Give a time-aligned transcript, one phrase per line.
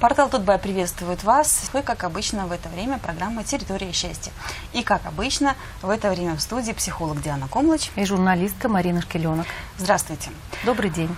[0.00, 1.70] Портал Тутбай приветствует вас.
[1.72, 4.30] Вы, как обычно, в это время программа «Территория счастья».
[4.72, 7.90] И, как обычно, в это время в студии психолог Диана Комлыч.
[7.96, 9.46] И журналистка Марина Шкеленок.
[9.76, 10.30] Здравствуйте.
[10.64, 11.10] Добрый день.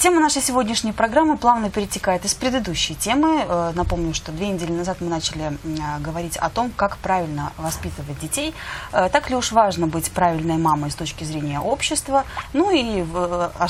[0.00, 3.44] Тема нашей сегодняшней программы плавно перетекает из предыдущей темы.
[3.46, 8.18] Э, напомню, что две недели назад мы начали э, говорить о том, как правильно воспитывать
[8.18, 8.54] детей.
[8.94, 12.24] Э, так ли уж важно быть правильной мамой с точки зрения общества?
[12.54, 13.04] Ну и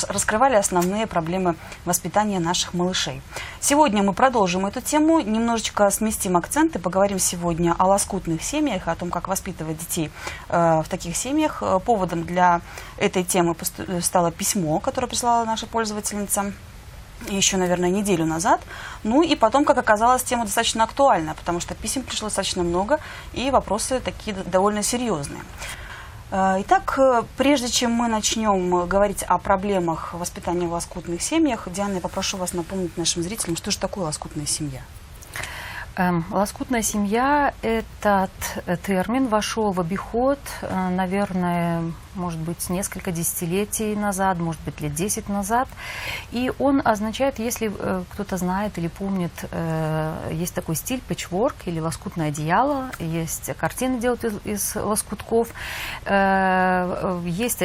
[0.08, 3.22] раскрывали основные проблемы воспитания наших малышей.
[3.58, 9.10] Сегодня мы продолжим эту тему, немножечко сместим акценты, поговорим сегодня о лоскутных семьях, о том,
[9.10, 10.12] как воспитывать детей
[10.48, 11.62] в таких семьях.
[11.84, 12.60] Поводом для
[12.98, 13.56] этой темы
[14.00, 16.52] стало письмо, которое прислала наша пользовательница пятница
[17.28, 18.62] еще, наверное, неделю назад.
[19.04, 22.98] Ну и потом, как оказалось, тема достаточно актуальна, потому что писем пришло достаточно много,
[23.34, 25.42] и вопросы такие довольно серьезные.
[26.30, 31.94] Э, итак, э, прежде чем мы начнем говорить о проблемах воспитания в лоскутных семьях, Диана,
[31.94, 34.80] я попрошу вас напомнить нашим зрителям, что же такое лоскутная семья.
[35.96, 38.30] Эм, лоскутная семья– этот
[38.86, 45.28] термин вошел в обиход, э, наверное, может быть, несколько десятилетий назад, может быть, лет 10
[45.28, 45.68] назад.
[46.32, 51.80] И он означает, если э, кто-то знает или помнит, э, есть такой стиль пэтчворк или
[51.80, 55.48] лоскутное одеяло, есть картины делают из, из лоскутков.
[56.04, 57.62] Э, есть,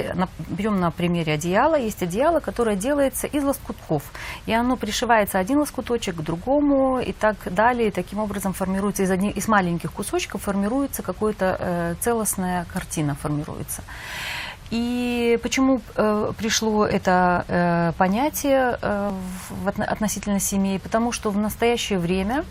[0.50, 4.04] берем на примере одеяла, есть одеяло, которое делается из лоскутков.
[4.46, 7.88] И оно пришивается один лоскуточек к другому и так далее.
[7.88, 13.84] И таким образом формируется из, одних, из маленьких кусочков формируется какая-то э, целостная картина формируется.
[14.72, 19.12] И почему э, пришло это э, понятие э,
[19.50, 20.80] в, относительно семей?
[20.80, 22.46] Потому что в настоящее время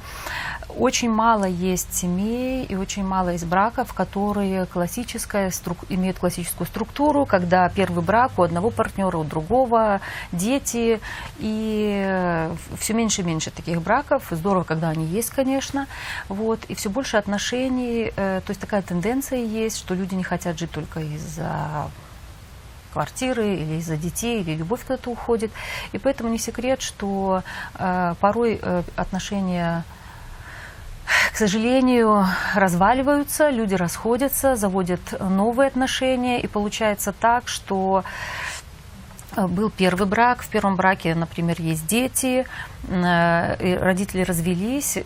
[0.79, 7.27] очень мало есть семей и очень мало есть браков, которые классическая, струк, имеют классическую структуру,
[7.27, 10.01] когда первый брак у одного партнера, у другого,
[10.33, 11.01] дети.
[11.39, 14.25] И э, все меньше и меньше таких браков.
[14.31, 15.87] Здорово, когда они есть, конечно.
[16.29, 16.65] Вот.
[16.69, 18.13] И все больше отношений.
[18.17, 21.91] Э, то есть такая тенденция есть, что люди не хотят жить только из-за
[22.95, 25.51] квартиры или из-за детей, или любовь куда-то уходит.
[25.93, 27.43] И поэтому не секрет, что
[27.75, 29.85] э, порой э, отношения
[31.35, 38.05] к сожалению, разваливаются, люди расходятся, заводят новые отношения, и получается так, что
[39.35, 42.47] э, был первый брак, в первом браке, например, есть дети,
[42.89, 44.99] родители развелись,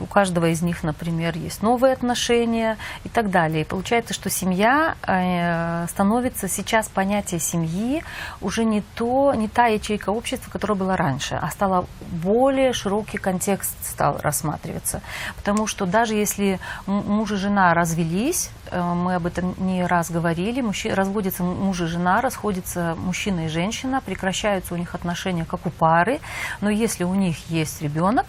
[0.00, 3.62] у каждого из них, например, есть новые отношения и так далее.
[3.62, 8.02] И получается, что семья э, становится сейчас понятие семьи
[8.40, 13.76] уже не то, не та ячейка общества, которая была раньше, а стала более широкий контекст
[13.84, 15.02] стал рассматриваться.
[15.36, 20.60] Потому что даже если муж и жена развелись, э, мы об этом не раз говорили,
[20.60, 25.70] мужчина, разводится муж и жена, расходятся мужчина и женщина, прекращаются у них отношения как у
[25.70, 26.20] пары,
[26.62, 28.26] но если у них есть ребенок,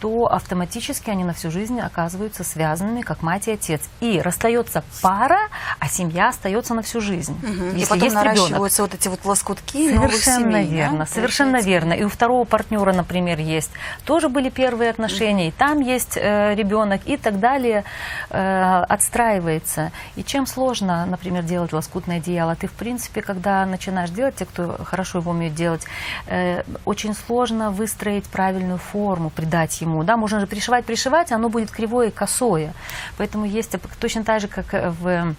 [0.00, 3.80] то автоматически они на всю жизнь оказываются связанными, как мать и отец.
[4.00, 5.38] И расстается пара,
[5.78, 7.38] а семья остается на всю жизнь.
[7.42, 7.64] Угу.
[7.76, 8.92] Если и потом есть наращиваются ребенок.
[8.92, 11.06] вот эти вот лоскутки Совершенно семей, верно, да?
[11.06, 11.92] совершенно верно.
[11.92, 13.70] И у второго партнера, например, есть
[14.04, 15.54] тоже были первые отношения, угу.
[15.54, 17.84] и там есть э, ребенок, и так далее
[18.30, 19.92] э, отстраивается.
[20.16, 24.78] И чем сложно, например, делать лоскутное одеяло, ты, в принципе, когда начинаешь делать, те, кто
[24.84, 25.84] хорошо его умеет делать,
[26.26, 30.04] э, очень сложно выстроить правильную форму, придать ему.
[30.04, 32.72] Да, можно же пришивать, пришивать, оно будет кривое и косое.
[33.16, 34.66] Поэтому есть точно так же, как
[35.00, 35.34] в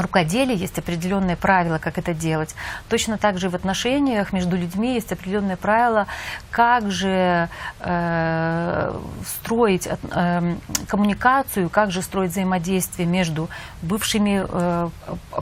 [0.00, 2.54] рукоделии есть определенные правила, как это делать.
[2.88, 6.06] Точно так же в отношениях между людьми есть определенные правила,
[6.50, 7.48] как же
[7.80, 10.56] э, строить э,
[10.88, 13.48] коммуникацию, как же строить взаимодействие между
[13.82, 14.88] бывшими э,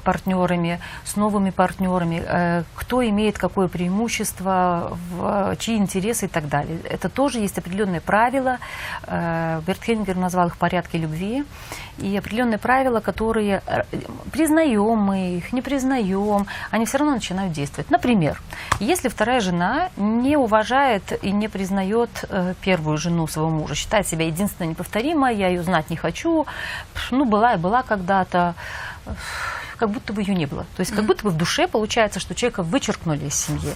[0.04, 6.78] партнерами, с новыми партнерами, э, кто имеет какое преимущество, в, чьи интересы и так далее.
[6.88, 8.58] Это тоже есть определенные правила.
[9.06, 11.44] Э, Берт Хельгер назвал их порядки любви.
[11.98, 13.82] И определенные правила, которые э,
[14.32, 17.90] признаем мы их, не признаем, они все равно начинают действовать.
[17.90, 18.40] Например,
[18.80, 24.26] если вторая жена не уважает и не признает э, первую жену своего мужа, считает себя
[24.26, 26.46] единственной неповторимой, я ее знать не хочу,
[27.10, 28.54] ну, была и была когда-то,
[29.76, 30.62] как будто бы ее не было.
[30.76, 33.74] То есть как будто бы в душе получается, что человека вычеркнули из семьи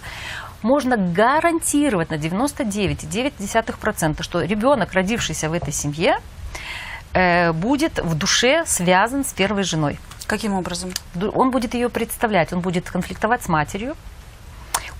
[0.63, 6.19] можно гарантировать на 99,9%, что ребенок, родившийся в этой семье,
[7.17, 9.99] э, будет в душе связан с первой женой.
[10.27, 10.91] Каким образом?
[11.35, 13.95] Он будет ее представлять, он будет конфликтовать с матерью,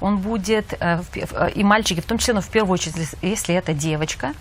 [0.01, 3.73] он будет, э, э, и мальчики, в том числе, но в первую очередь, если- это
[3.73, 4.33] девочка,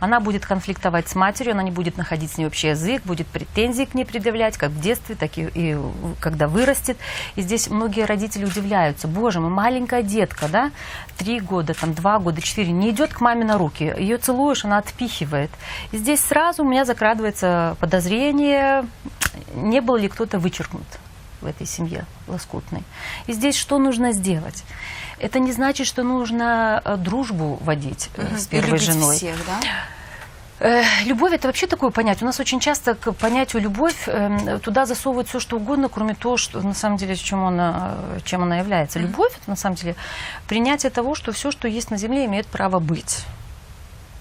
[0.00, 3.84] она будет конфликтовать с матерью, она не будет находить с ней общий язык, будет претензии
[3.84, 5.76] к ней предъявлять, как в детстве, так и, и
[6.20, 6.96] когда вырастет.
[7.36, 10.70] И здесь многие родители удивляются, боже мой, маленькая детка, да,
[11.16, 14.78] три года, там, два года, четыре, не идет к маме на руки, ее целуешь, она
[14.78, 15.50] отпихивает.
[15.92, 18.84] И здесь сразу у меня закрадывается подозрение,
[19.54, 20.84] не был ли кто-то вычеркнут
[21.44, 22.82] в этой семье лоскутной.
[23.28, 24.64] И здесь что нужно сделать?
[25.18, 29.16] Это не значит, что нужно э, дружбу водить э, с И первой любить женой.
[29.16, 29.60] всех, да?
[30.60, 32.22] Э, Любовь это вообще такое понятие.
[32.22, 36.36] У нас очень часто к понятию любовь эм, туда засовывают все, что угодно, кроме того,
[36.36, 37.94] что на самом деле чем она,
[38.24, 38.98] чем она является.
[38.98, 39.94] Любовь это на самом деле
[40.48, 43.24] принятие того, что все, что есть на земле, имеет право быть.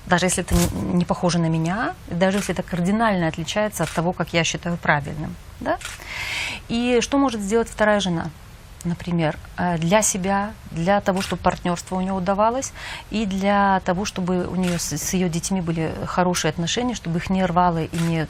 [0.05, 4.11] Даже если это не- похоже на меня, и даже если это кардинально отличается от того,
[4.11, 5.35] как я считаю правильным.
[5.61, 5.77] Да?
[6.73, 8.31] И что может сделать вторая жена?
[8.83, 12.73] Например, э, для себя, для того, чтобы партнерство у нее удавалось,
[13.11, 17.29] и для того, чтобы у нее с, с ее детьми были хорошие отношения, чтобы их
[17.29, 18.27] не рвало и не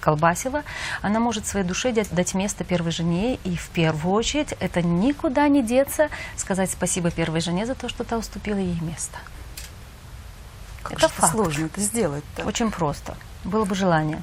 [0.00, 0.62] колбасило,
[1.00, 5.48] она может своей душе дать, дать место первой жене, и в первую очередь это никуда
[5.48, 9.16] не деться, сказать спасибо первой жене за то, что та уступила ей место.
[10.82, 11.32] Как Это факт.
[11.32, 12.44] сложно это сделать-то.
[12.44, 13.16] Очень просто.
[13.42, 14.22] Было бы желание.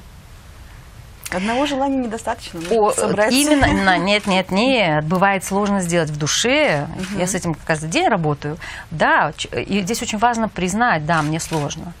[1.30, 2.60] Одного желания недостаточно.
[2.70, 6.86] О, собрать- именно, нет, нет, нет, бывает сложно сделать в душе.
[7.16, 8.56] Я с этим каждый день работаю.
[8.90, 11.92] Да, и здесь очень важно признать, да, мне сложно.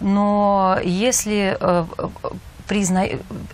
[0.00, 1.86] Но если э,
[2.66, 3.04] призна...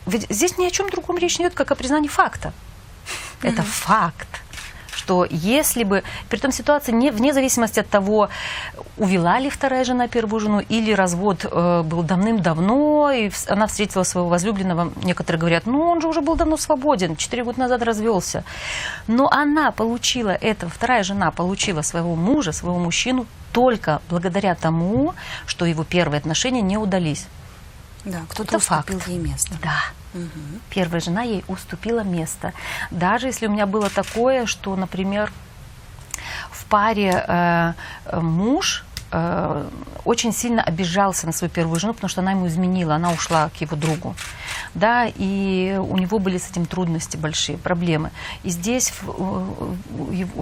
[0.07, 2.53] ведь здесь ни о чем другом речь не идет, как о признании факта.
[3.43, 4.43] Это факт
[4.92, 8.28] что если бы, при том ситуации не, вне зависимости от того,
[8.96, 14.02] увела ли вторая жена первую жену, или развод э, был давным-давно, и вс- она встретила
[14.02, 18.44] своего возлюбленного, некоторые говорят, ну он же уже был давно свободен, четыре года назад развелся.
[19.06, 25.14] Но она получила это, вторая жена получила своего мужа, своего мужчину только благодаря тому,
[25.46, 27.26] что его первые отношения не удались.
[28.04, 29.08] Да, кто-то уступил факт.
[29.08, 29.52] ей место.
[29.62, 29.82] Да.
[30.71, 32.53] Первая жена ей уступила место.
[32.91, 35.33] Даже если у меня было такое, что, например,
[36.51, 37.73] в паре э,
[38.21, 39.69] муж э,
[40.05, 43.61] очень сильно обижался на свою первую жену, потому что она ему изменила, она ушла к
[43.61, 44.15] его другу.
[44.75, 48.11] Да, и у него были с этим трудности большие, проблемы.
[48.43, 48.93] И здесь,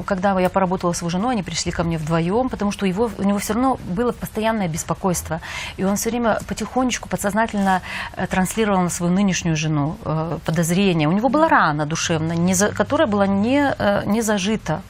[0.07, 3.23] когда я поработала с его женой, они пришли ко мне вдвоем, потому что его, у
[3.23, 5.41] него все равно было постоянное беспокойство.
[5.77, 7.83] И он все время потихонечку, подсознательно
[8.17, 11.09] э, транслировал на свою нынешнюю жену э, подозрения.
[11.09, 13.75] У него была рана душевная, не за- которая была не,
[14.07, 14.83] не зажита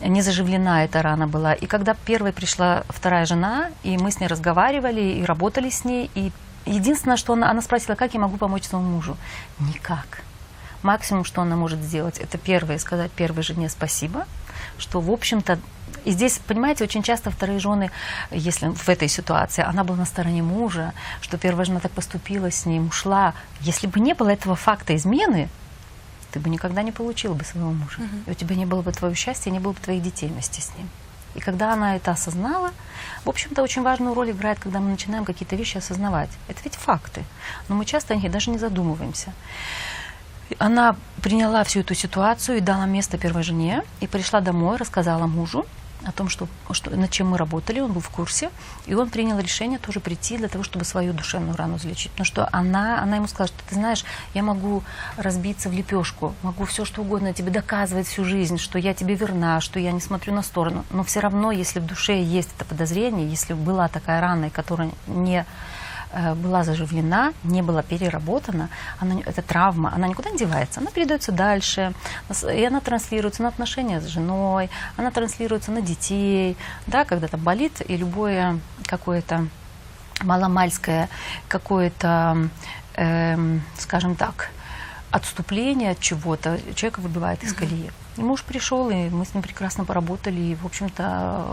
[0.00, 1.52] не заживлена эта рана была.
[1.52, 6.10] И когда первой пришла вторая жена, и мы с ней разговаривали и работали с ней,
[6.14, 6.32] и
[6.66, 9.16] единственное, что она, она спросила, как я могу помочь своему мужу.
[9.58, 10.22] Никак.
[10.82, 14.26] Максимум, что она может сделать, это первое, сказать первой жене спасибо,
[14.78, 15.58] что, в общем-то,
[16.06, 17.90] и здесь, понимаете, очень часто вторые жены,
[18.30, 22.64] если в этой ситуации, она была на стороне мужа, что первая жена так поступила с
[22.64, 23.34] ним, ушла.
[23.60, 25.50] Если бы не было этого факта измены,
[26.32, 27.98] ты бы никогда не получила бы своего мужа.
[28.26, 30.74] И у тебя не было бы твоего счастья, не было бы твоих детей вместе с
[30.76, 30.88] ним.
[31.34, 32.72] И когда она это осознала,
[33.24, 36.30] в общем-то, очень важную роль играет, когда мы начинаем какие-то вещи осознавать.
[36.48, 37.24] Это ведь факты.
[37.68, 39.32] Но мы часто о них даже не задумываемся.
[40.58, 45.64] Она приняла всю эту ситуацию и дала место первой жене, и пришла домой, рассказала мужу
[46.04, 48.50] о том, что, что, над чем мы работали, он был в курсе,
[48.86, 52.10] и он принял решение тоже прийти для того, чтобы свою душевную рану залечить.
[52.12, 54.04] Потому что она, она ему сказала, что ты знаешь,
[54.34, 54.82] я могу
[55.16, 59.60] разбиться в лепешку, могу все что угодно тебе доказывать всю жизнь, что я тебе верна,
[59.60, 63.28] что я не смотрю на сторону, но все равно, если в душе есть это подозрение,
[63.28, 65.44] если была такая рана, которая не
[66.34, 71.92] была заживлена, не была переработана, она, эта травма, она никуда не девается, она передается дальше,
[72.52, 77.82] и она транслируется на отношения с женой, она транслируется на детей, да, когда там болит,
[77.86, 79.46] и любое какое-то
[80.22, 81.08] маломальское,
[81.48, 82.48] какое-то,
[82.94, 84.50] эм, скажем так,
[85.10, 87.90] отступление от чего-то человека выбивает из колеи.
[88.20, 91.44] Муж пришел, и мы с ним прекрасно поработали, и, в общем-то,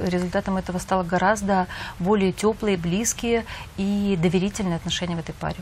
[0.00, 1.66] э, результатом этого стало гораздо
[1.98, 3.44] более теплые, близкие
[3.76, 5.56] и доверительные отношения в этой паре.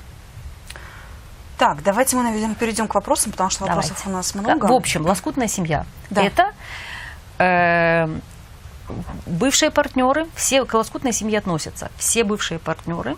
[1.58, 4.10] Так, давайте мы, наверное, перейдем к вопросам, потому что вопросов Давайте.
[4.10, 4.66] у нас много.
[4.66, 5.86] В общем, лоскутная семья.
[6.10, 6.22] Да.
[6.22, 6.52] Это
[7.38, 8.08] э,
[9.26, 11.90] бывшие партнеры, все к лоскутной семье относятся.
[11.96, 13.16] Все бывшие партнеры,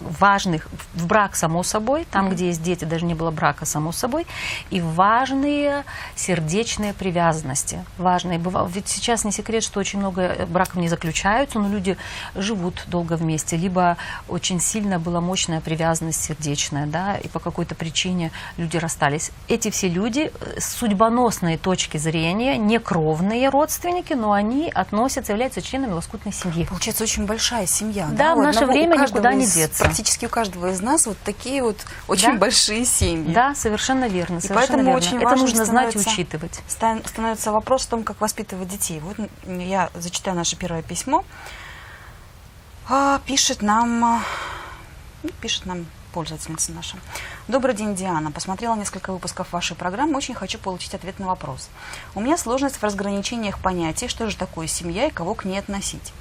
[0.00, 4.26] важных, в брак само собой, там, где есть дети, даже не было брака само собой,
[4.70, 5.84] и важные
[6.14, 7.84] сердечные привязанности.
[7.98, 8.40] Важные.
[8.68, 11.96] Ведь сейчас не секрет, что очень много э, браков не заключаются, но люди
[12.34, 13.96] живут долго вместе, либо
[14.28, 19.30] очень сильно была мощная привязанность сердечная, да, и по какой-то причине люди расстались.
[19.48, 25.62] Эти все люди э, с судьбоносной точки зрения, не кровные родственники, но они относятся, являются
[25.62, 26.64] членами лоскутной семьи.
[26.66, 28.08] Получается, очень большая семья.
[28.10, 28.34] Да, да?
[28.34, 29.84] в наше время никуда не деться.
[29.84, 31.76] Практически у каждого из нас вот такие вот
[32.08, 32.38] очень да?
[32.38, 33.32] большие семьи.
[33.32, 34.40] Да, совершенно верно.
[34.40, 34.96] Совершенно и поэтому верно.
[34.96, 36.60] очень Это нужно знать и учитывать.
[36.68, 39.00] Становится вопрос о том, как воспитывать детей.
[39.00, 41.24] Вот я зачитаю наше первое письмо.
[42.88, 44.20] А, пишет нам, а,
[45.22, 46.96] ну, пишет нам пользовательница наша.
[47.48, 48.30] Добрый день, Диана.
[48.30, 50.16] Посмотрела несколько выпусков вашей программы.
[50.16, 51.70] Очень хочу получить ответ на вопрос.
[52.14, 56.12] У меня сложность в разграничениях понятий, что же такое семья и кого к ней относить.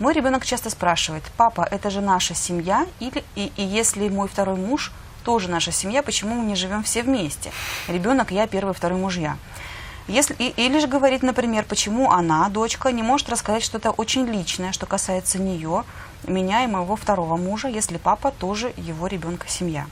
[0.00, 2.86] Мой ребенок часто спрашивает, папа, это же наша семья?
[3.00, 4.92] Или, и, и если мой второй муж
[5.24, 7.52] тоже наша семья, почему мы не живем все вместе?
[7.86, 9.36] Ребенок, я, первый, второй мужья.
[10.08, 14.72] Если, и, или же говорит, например, почему она, дочка, не может рассказать что-то очень личное,
[14.72, 15.84] что касается нее,
[16.26, 19.84] меня и моего второго мужа, если папа тоже его ребенка семья.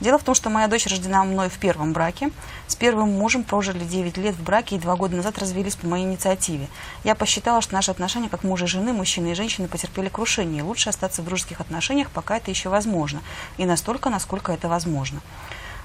[0.00, 2.30] Дело в том, что моя дочь рождена мной в первом браке.
[2.66, 6.04] С первым мужем прожили 9 лет в браке и два года назад развелись по моей
[6.04, 6.68] инициативе.
[7.04, 10.62] Я посчитала, что наши отношения как мужа и жены, мужчины и женщины потерпели крушение.
[10.62, 13.20] Лучше остаться в дружеских отношениях, пока это еще возможно.
[13.58, 15.20] И настолько, насколько это возможно.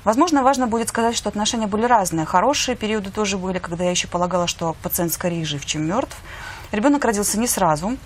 [0.04, 2.26] Возможно, важно будет сказать, что отношения были разные.
[2.26, 6.16] Хорошие периоды тоже были, когда я еще полагала, что пациент скорее жив, чем мертв.
[6.72, 7.98] Ребенок родился не сразу.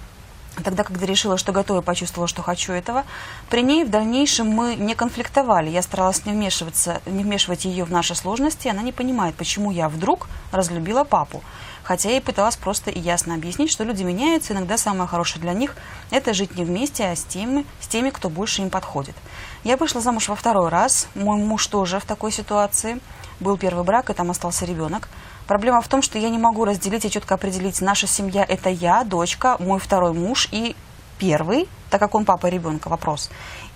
[0.64, 3.06] Тогда, когда решила, что готова, почувствовала, что хочу этого,
[3.50, 5.70] при ней в дальнейшем мы не конфликтовали.
[5.70, 8.68] Я старалась не, вмешиваться, не вмешивать ее в наши сложности.
[8.68, 11.42] Она не понимает, почему я вдруг разлюбила папу.
[11.84, 15.54] Хотя я и пыталась просто и ясно объяснить, что люди меняются, иногда самое хорошее для
[15.54, 15.76] них–
[16.12, 19.16] это жить не вместе, а с теми, с теми, кто больше им подходит.
[19.64, 21.08] Я вышла замуж во второй раз.
[21.16, 23.00] Мой муж тоже в такой ситуации.
[23.40, 25.08] Был первый брак, и там остался ребенок.
[25.52, 29.04] Проблема в том, что я не могу разделить и четко определить, наша семья– это я,
[29.04, 30.78] дочка, мой второй муж и
[31.20, 33.30] первый, так как он папа ребенка, вопрос.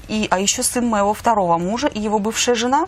[0.08, 2.88] И, а еще сын моего второго мужа и его бывшая жена.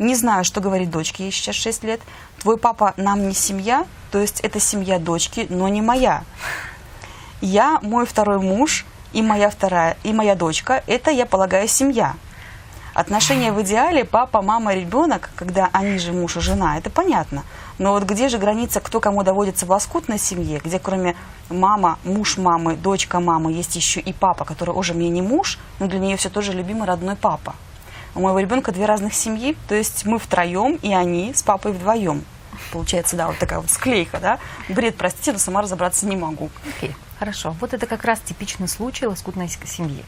[0.00, 2.00] Не знаю, что говорить дочке, ей сейчас 6 лет.
[2.40, 6.24] Твой папа нам не семья, то есть это семья дочки, но не моя.
[7.40, 12.16] Я, мой второй муж и моя вторая, и моя дочка– это, я полагаю, семья.
[13.00, 17.44] Отношения в идеале папа, мама, ребенок, когда они же муж и жена, это понятно.
[17.78, 21.16] Но вот где же граница, кто кому доводится в лоскутной семье, где кроме
[21.48, 25.86] мама, муж мамы, дочка мамы, есть еще и папа, который уже мне не муж, но
[25.86, 27.54] для нее все тоже любимый родной папа.
[28.14, 32.22] У моего ребенка две разных семьи, то есть мы втроем, и они с папой вдвоем.
[32.70, 34.38] Получается, да, вот такая вот склейка, да.
[34.68, 36.50] Бред, простите, но сама разобраться не могу.
[36.76, 37.56] Окей, okay, хорошо.
[37.60, 40.04] Вот это как раз типичный случай лоскутной семьи.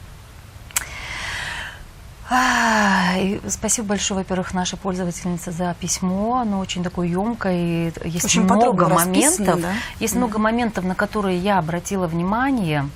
[2.35, 3.13] А,
[3.47, 6.37] спасибо большое, во-первых, нашей пользовательнице за письмо.
[6.37, 7.53] Оно очень такое емкое.
[7.89, 9.61] И есть очень много моментов.
[9.61, 9.73] Да?
[9.99, 10.17] Есть mm.
[10.17, 12.89] много моментов, на которые я обратила внимание.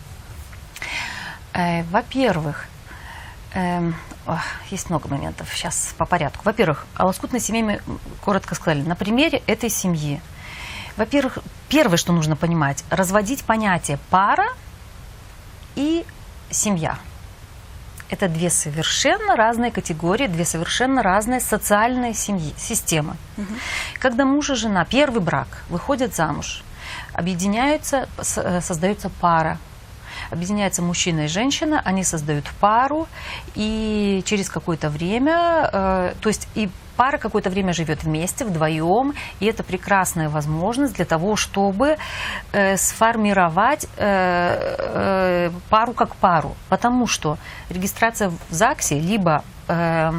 [1.53, 2.65] Э, во-первых,
[3.53, 3.91] э,
[4.71, 5.49] есть много моментов.
[5.53, 6.41] Сейчас по порядку.
[6.43, 7.81] Во-первых, о лоскутной семье мы
[8.25, 8.81] коротко сказали.
[8.81, 10.19] На примере этой семьи.
[10.95, 11.37] Во-первых,
[11.69, 14.47] первое, что нужно понимать, разводить понятие пара
[15.75, 16.07] и
[16.49, 16.97] семья–
[18.09, 23.15] это две совершенно разные категории, две совершенно разные социальные семьи, системы.
[23.37, 23.53] Угу.
[23.99, 26.63] Когда муж и жена, первый брак, выходят замуж,
[27.13, 29.57] объединяются, э, создается пара.
[30.31, 33.07] Объединяются мужчина и женщина, они создают пару,
[33.55, 39.45] и через какое-то время, э, то есть и пара какое-то время живет вместе, вдвоем, и
[39.45, 41.97] это прекрасная возможность для того, чтобы
[42.51, 46.55] э, сформировать э, э, пару как пару.
[46.69, 47.37] Потому что
[47.69, 50.11] регистрация в ЗАГСе, либо э,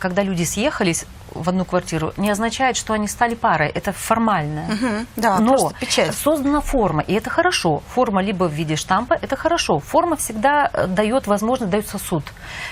[0.00, 3.68] когда люди съехались, в одну квартиру, не означает, что они стали парой.
[3.68, 4.66] Это формальное.
[4.66, 6.14] Угу, да, Но печать.
[6.14, 7.82] создана форма, и это хорошо.
[7.94, 9.78] Форма либо в виде штампа, это хорошо.
[9.78, 12.24] Форма всегда э, дает возможность, дает сосуд.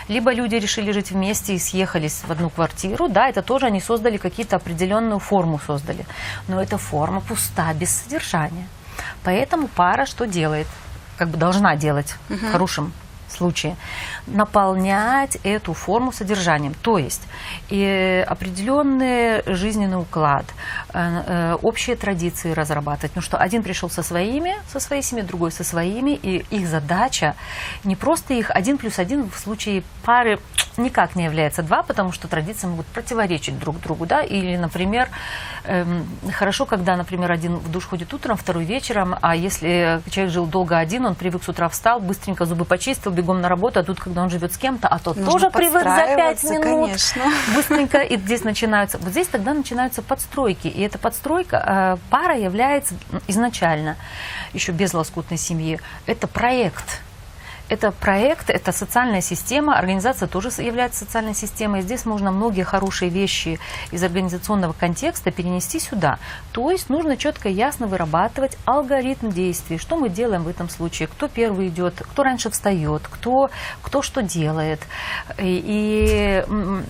[0.08, 4.16] Либо люди решили жить вместе и съехались в одну квартиру, да, это тоже они создали
[4.16, 6.04] какие-то определенную форму создали.
[6.49, 8.66] Но эта форма пуста, без содержания.
[9.23, 10.66] Поэтому пара что делает?
[11.16, 12.47] Как бы должна делать угу.
[12.50, 12.92] хорошим
[13.32, 13.76] случае,
[14.26, 16.75] наполнять эту форму содержанием.
[16.82, 17.23] То есть
[17.68, 20.47] и определенный жизненный уклад,
[20.92, 23.12] э, э, общие традиции разрабатывать.
[23.16, 27.35] Ну что один пришел со своими, со своей семьей, другой со своими, и их задача
[27.85, 30.38] не просто их один плюс один в случае пары
[30.78, 35.08] никак не является два, потому что традиции могут противоречить друг другу, да, или, например,
[35.64, 40.47] эм, хорошо, когда, например, один в душ ходит утром, второй вечером, а если человек жил
[40.47, 43.82] долго один, он привык с утра встал, быстренько зубы почистил, бегом бегом на работу, а
[43.82, 46.62] тут, когда он живет с кем-то, а тот Нужно тоже привык за пять минут.
[46.62, 47.25] конечно.
[47.54, 52.94] Быстренько, и здесь начинаются, вот здесь тогда начинаются подстройки, и эта подстройка, э, пара является
[53.26, 53.97] изначально,
[54.52, 57.02] еще без лоскутной семьи, это проект,
[57.68, 61.82] это проект, это социальная система, организация тоже является социальной системой.
[61.82, 63.58] Здесь можно многие хорошие вещи
[63.90, 66.18] из организационного контекста перенести сюда.
[66.52, 69.78] То есть нужно четко и ясно вырабатывать алгоритм действий.
[69.78, 71.08] Что мы делаем в этом случае?
[71.08, 73.50] Кто первый идет, кто раньше встает, кто,
[73.82, 74.80] кто что делает.
[75.38, 76.44] И, и,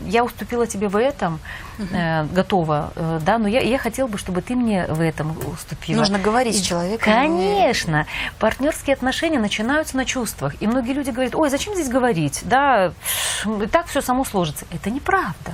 [0.08, 1.40] я уступила тебе в этом,
[1.78, 5.98] э, готова, э, да, но я, я хотела бы, чтобы ты мне в этом уступила.
[5.98, 7.12] Нужно говорить с человеком.
[7.12, 8.06] Конечно.
[8.38, 10.54] Партнерские отношения начинаются на чувствах.
[10.60, 12.40] И многие люди говорят, ой, зачем здесь говорить?
[12.44, 12.92] Да,
[13.46, 14.66] и так все само сложится.
[14.70, 15.52] Это неправда.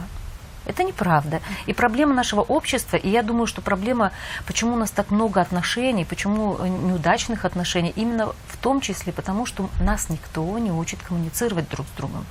[0.66, 1.40] Это неправда.
[1.66, 4.12] И проблема нашего общества, и я думаю, что проблема,
[4.46, 9.44] почему у нас так много отношений, почему э, неудачных отношений, именно в том числе потому,
[9.44, 12.24] что нас никто не учит коммуницировать друг с другом.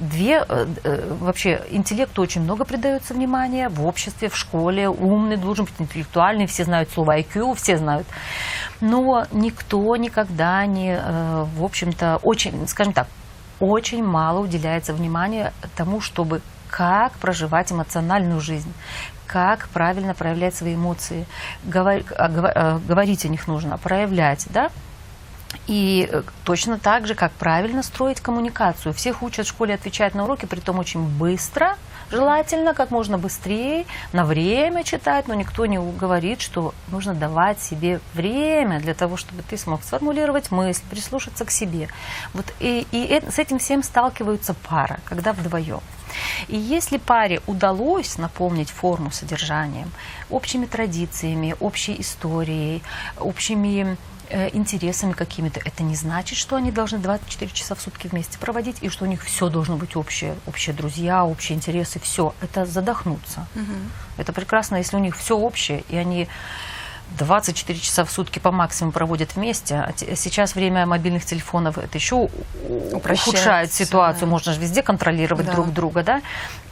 [0.00, 4.88] Две, э, э, вообще, интеллекту очень много придается внимания в обществе, в школе.
[4.88, 8.06] Умный должен быть интеллектуальный, все знают слово IQ, все знают.
[8.80, 13.08] Но никто никогда не, э, в общем-то, очень, скажем так,
[13.60, 16.40] очень мало уделяется внимания тому, чтобы
[16.70, 18.72] как проживать эмоциональную жизнь,
[19.26, 21.26] как правильно проявлять свои эмоции.
[21.74, 24.70] А, Говорить о них нужно, проявлять, да?
[25.66, 28.92] И э, точно так же, как правильно строить коммуникацию.
[28.92, 31.76] Всех учат в школе отвечать на уроки, притом очень быстро,
[32.10, 38.00] желательно, как можно быстрее, на время читать, но никто не говорит, что нужно давать себе
[38.14, 41.88] время для того, чтобы ты смог сформулировать мысль, прислушаться к себе.
[42.32, 45.80] Вот и, и с этим всем сталкиваются пара, когда вдвоем.
[46.48, 49.90] И если паре удалось наполнить форму содержанием,
[50.28, 52.82] общими традициями, общей историей,
[53.18, 53.96] общими
[54.52, 58.88] интересами какими-то, это не значит, что они должны 24 часа в сутки вместе проводить и
[58.88, 62.34] что у них все должно быть общее, общие друзья, общие интересы, все.
[62.40, 63.46] Это задохнуться.
[64.16, 66.28] Это прекрасно, если у них все общее, и они
[67.18, 69.74] 24 часа в сутки по максимуму проводят вместе.
[69.74, 72.28] А сейчас время мобильных телефонов это еще
[72.92, 74.26] ухудшает ситуацию.
[74.26, 74.30] да.
[74.30, 75.52] Можно же везде контролировать Да.
[75.54, 76.22] друг друга, да?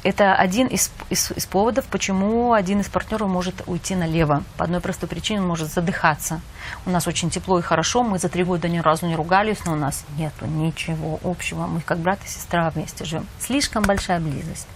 [0.04, 4.44] Это один из, из- из поводов, почему один из партнеров может уйти налево.
[4.56, 6.40] По одной простой причине он может задыхаться.
[6.86, 9.72] У нас очень тепло и хорошо, мы за три года ни разу не ругались, но
[9.72, 11.66] у нас нету ничего общего.
[11.66, 13.26] Мы как брат и сестра вместе живем.
[13.40, 14.68] Слишком большая близость.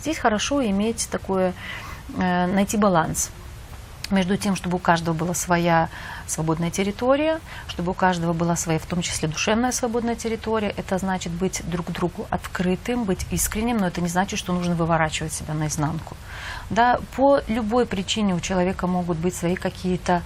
[0.00, 1.54] Здесь хорошо иметь такое,
[2.18, 3.30] э, найти баланс
[4.10, 5.88] между тем, чтобы у каждого была своя
[6.26, 10.72] свободная территория, чтобы у каждого была своя, в том числе душевная свободная территория.
[10.76, 15.32] Это значит быть друг другу открытым, быть искренним, но это не значит, что нужно выворачивать
[15.32, 16.16] себя наизнанку.
[16.70, 20.22] Да, по любой причине у человека могут быть свои какие-то,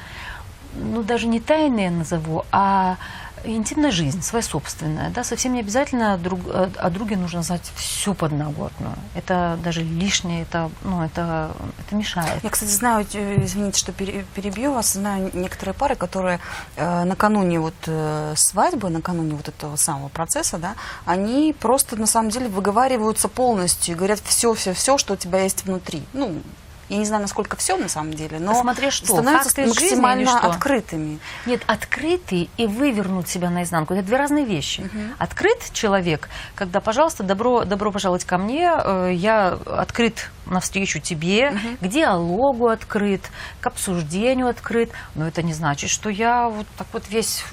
[0.74, 2.96] ну даже не тайные назову, а
[3.44, 5.10] интимная жизнь, своя собственная.
[5.10, 8.94] Да, совсем не обязательно друг, о о друге нужно знать всю подноготную.
[9.14, 12.42] Это даже лишнее, это, ну, это, это мешает.
[12.42, 16.40] Я, кстати, знаю, э, извините, что пере- перебью вас, знаю некоторые пары, которые
[16.76, 20.74] э, накануне вот э, свадьбы, накануне вот этого самого процесса, да,
[21.04, 25.42] они просто на самом деле выговариваются полностью и говорят все, все, все, что у тебя
[25.42, 26.02] есть внутри.
[26.12, 26.40] Ну,
[26.88, 30.00] я не знаю, насколько все на самом деле, но Смотри, что, становятся факты из жизни
[30.00, 30.50] максимально что?
[30.50, 31.18] открытыми.
[31.46, 33.94] Нет, открытый и вывернуть себя наизнанку.
[33.94, 34.88] Это две разные вещи.
[35.18, 41.86] Открыт человек, когда, пожалуйста, добро, добро пожаловать ко мне, э, я открыт навстречу тебе, к
[41.86, 43.22] диалогу открыт,
[43.60, 44.90] к обсуждению открыт.
[45.14, 47.44] Но это не значит, что я вот так вот весь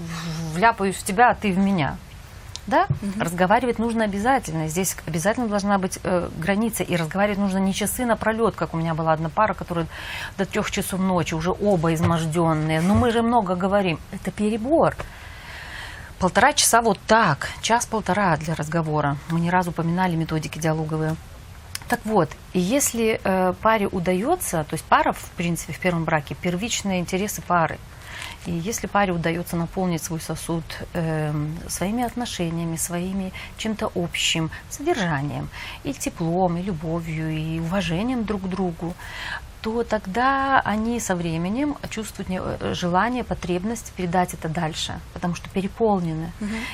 [0.53, 1.97] вляпаюсь в тебя, а ты в меня.
[2.67, 2.87] Да?
[3.19, 4.67] Разговаривать нужно обязательно.
[4.67, 6.83] Здесь обязательно должна быть э, граница.
[6.83, 9.87] И разговаривать нужно не часы напролет, как у меня была одна пара, которая
[10.37, 12.81] до трех часов ночи, уже оба изможденные.
[12.81, 13.99] Но мы же много говорим.
[14.11, 14.95] Это перебор.
[16.19, 19.17] Полтора часа вот так, час-полтора для разговора.
[19.29, 21.15] Мы не раз упоминали методики диалоговые.
[21.87, 26.33] Так вот, и если э, паре удается, то есть пара, в принципе, в первом браке,
[26.33, 27.77] первичные интересы пары.
[28.45, 35.49] И если паре удается наполнить свой сосуд эм, своими отношениями, своими чем-то общим содержанием,
[35.83, 38.93] и теплом, и любовью, и уважением друг к другу,
[39.65, 46.31] то тогда они со временем чувствуют э, желание, потребность передать это дальше, потому что переполнены.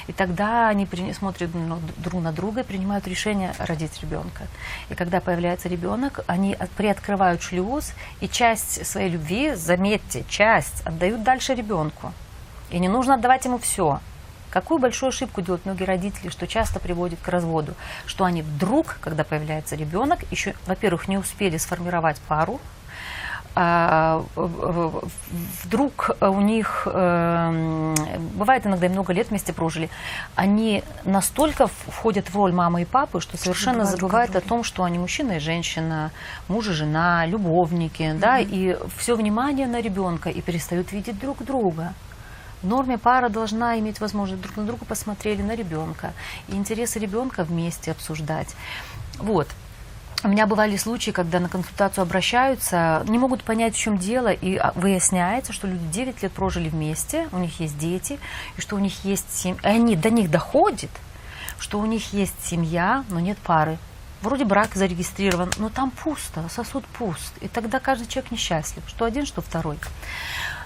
[0.07, 1.51] И тогда они смотрят
[2.03, 4.43] друг на друга и принимают решение родить ребенка.
[4.89, 11.23] И когда появляется ребенок, они от- приоткрывают шлюз и часть своей любви, заметьте, часть отдают
[11.23, 12.11] дальше ребенку.
[12.71, 14.01] И не нужно отдавать ему все.
[14.49, 17.73] Какую большую ошибку делают многие родители, что часто приводит к разводу,
[18.05, 22.59] что они вдруг, когда появляется ребенок, еще, во-первых, не успели сформировать пару,
[23.53, 27.93] а, вдруг у них, э,
[28.35, 29.89] бывает иногда и много лет вместе прожили,
[30.35, 34.99] они настолько входят в роль мамы и папы, что совершенно забывают о том, что они
[34.99, 36.11] мужчина и женщина,
[36.47, 38.19] муж и жена, любовники, mm-hmm.
[38.19, 41.93] да, и все внимание на ребенка, и перестают видеть друг друга.
[42.61, 46.13] В норме пара должна иметь возможность друг на друга посмотреть на ребенка,
[46.47, 48.55] и интересы ребенка вместе обсуждать.
[49.17, 49.47] Вот.
[50.23, 54.55] У меня бывали случаи, когда на консультацию обращаются, не могут понять, в чем дело, и
[54.55, 58.19] а, выясняется, что люди 9 лет прожили вместе, у них есть дети,
[58.55, 60.91] и что у них есть семья, и они до них доходит,
[61.57, 63.79] что у них есть семья, но нет пары.
[64.21, 67.33] Вроде брак зарегистрирован, но там пусто, сосуд пуст.
[67.41, 69.79] И тогда каждый человек несчастлив, что один, что второй.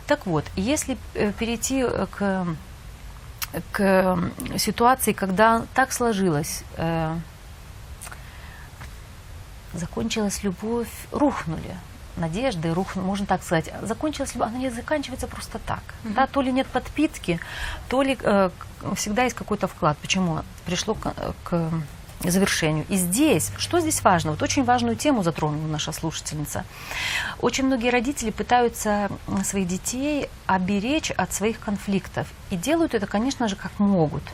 [0.06, 2.46] Так вот, если э, перейти э, к,
[3.72, 4.18] к
[4.58, 7.16] ситуации, когда так сложилось, э,
[9.76, 11.76] закончилась любовь, рухнули
[12.18, 15.82] надежды, рух, можно так сказать, закончилась любовь, она не заканчивается просто так.
[15.82, 16.14] Mm-hmm.
[16.14, 17.40] Да, то ли нет подпитки,
[17.90, 18.50] то ли э,
[18.96, 19.98] всегда есть какой-то вклад.
[19.98, 21.72] Почему пришло к, к
[22.22, 22.86] завершению.
[22.90, 24.32] И здесь, что здесь важно?
[24.32, 26.64] Вот очень важную тему затронула наша слушательница.
[27.40, 29.10] Очень многие родители пытаются
[29.44, 32.28] своих детей оберечь от своих конфликтов.
[32.50, 34.24] И делают это, конечно же, как могут–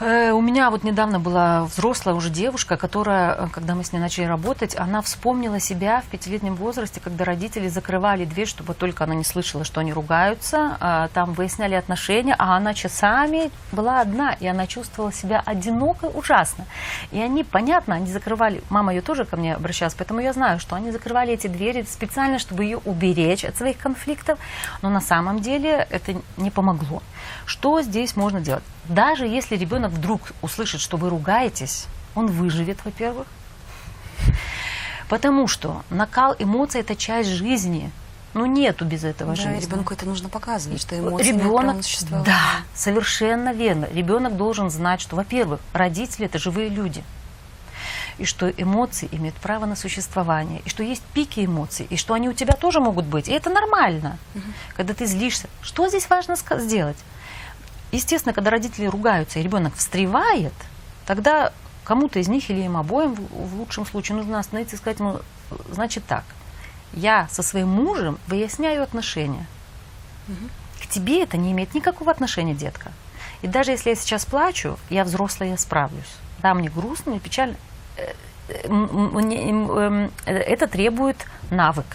[0.00, 4.26] у меня вот недавно была взрослая уже девушка, которая, э, когда мы с ней начали
[4.26, 9.24] работать, она вспомнила себя в пятилетнем возрасте, когда родители закрывали дверь, чтобы только она не
[9.24, 14.68] слышала, что они ругаются, а, там выясняли отношения, а она часами была одна, и она
[14.68, 16.64] чувствовала себя одинокой ужасно.
[17.10, 20.76] И они, понятно, они закрывали, мама ее тоже ко мне обращалась, поэтому я знаю, что
[20.76, 24.38] они закрывали эти двери специально, чтобы ее уберечь от своих конфликтов,
[24.80, 27.02] но на самом деле это не помогло.
[27.46, 28.62] Что здесь можно делать?
[28.88, 33.26] Даже если ребенок вдруг услышит, что вы ругаетесь, он выживет, во-первых.
[35.08, 37.90] Потому что накал эмоций– это часть жизни.
[38.34, 39.64] Ну, нету без этого да, жизни.
[39.64, 41.82] ребенку это нужно показывать, что эмоции Ребенок,
[42.24, 42.40] Да,
[42.74, 43.86] совершенно верно.
[43.86, 47.02] Ребенок должен знать, что, во-первых, родители– это живые люди.
[48.18, 50.60] И что эмоции имеют право на существование.
[50.64, 51.86] И что есть пики эмоций.
[51.88, 53.28] И что они у тебя тоже могут быть.
[53.28, 54.44] И это нормально, угу.
[54.76, 55.48] когда ты злишься.
[55.62, 56.98] Что здесь важно сделать?
[57.92, 60.52] Естественно, когда родители ругаются и ребенок встревает,
[61.06, 61.52] тогда
[61.84, 65.20] кому-то из них или им обоим в лучшем случае нужно остановиться и сказать ему,
[65.70, 66.24] значит так,
[66.92, 69.46] я со своим мужем выясняю отношения.
[70.28, 70.48] Угу.
[70.82, 72.92] К тебе это не имеет никакого отношения, детка.
[73.40, 76.16] И даже если я сейчас плачу, я взрослая, я справлюсь.
[76.42, 77.56] Да, мне грустно, мне печально.
[77.96, 78.12] Э,
[78.48, 81.16] э, эм, это требует
[81.50, 81.86] навык.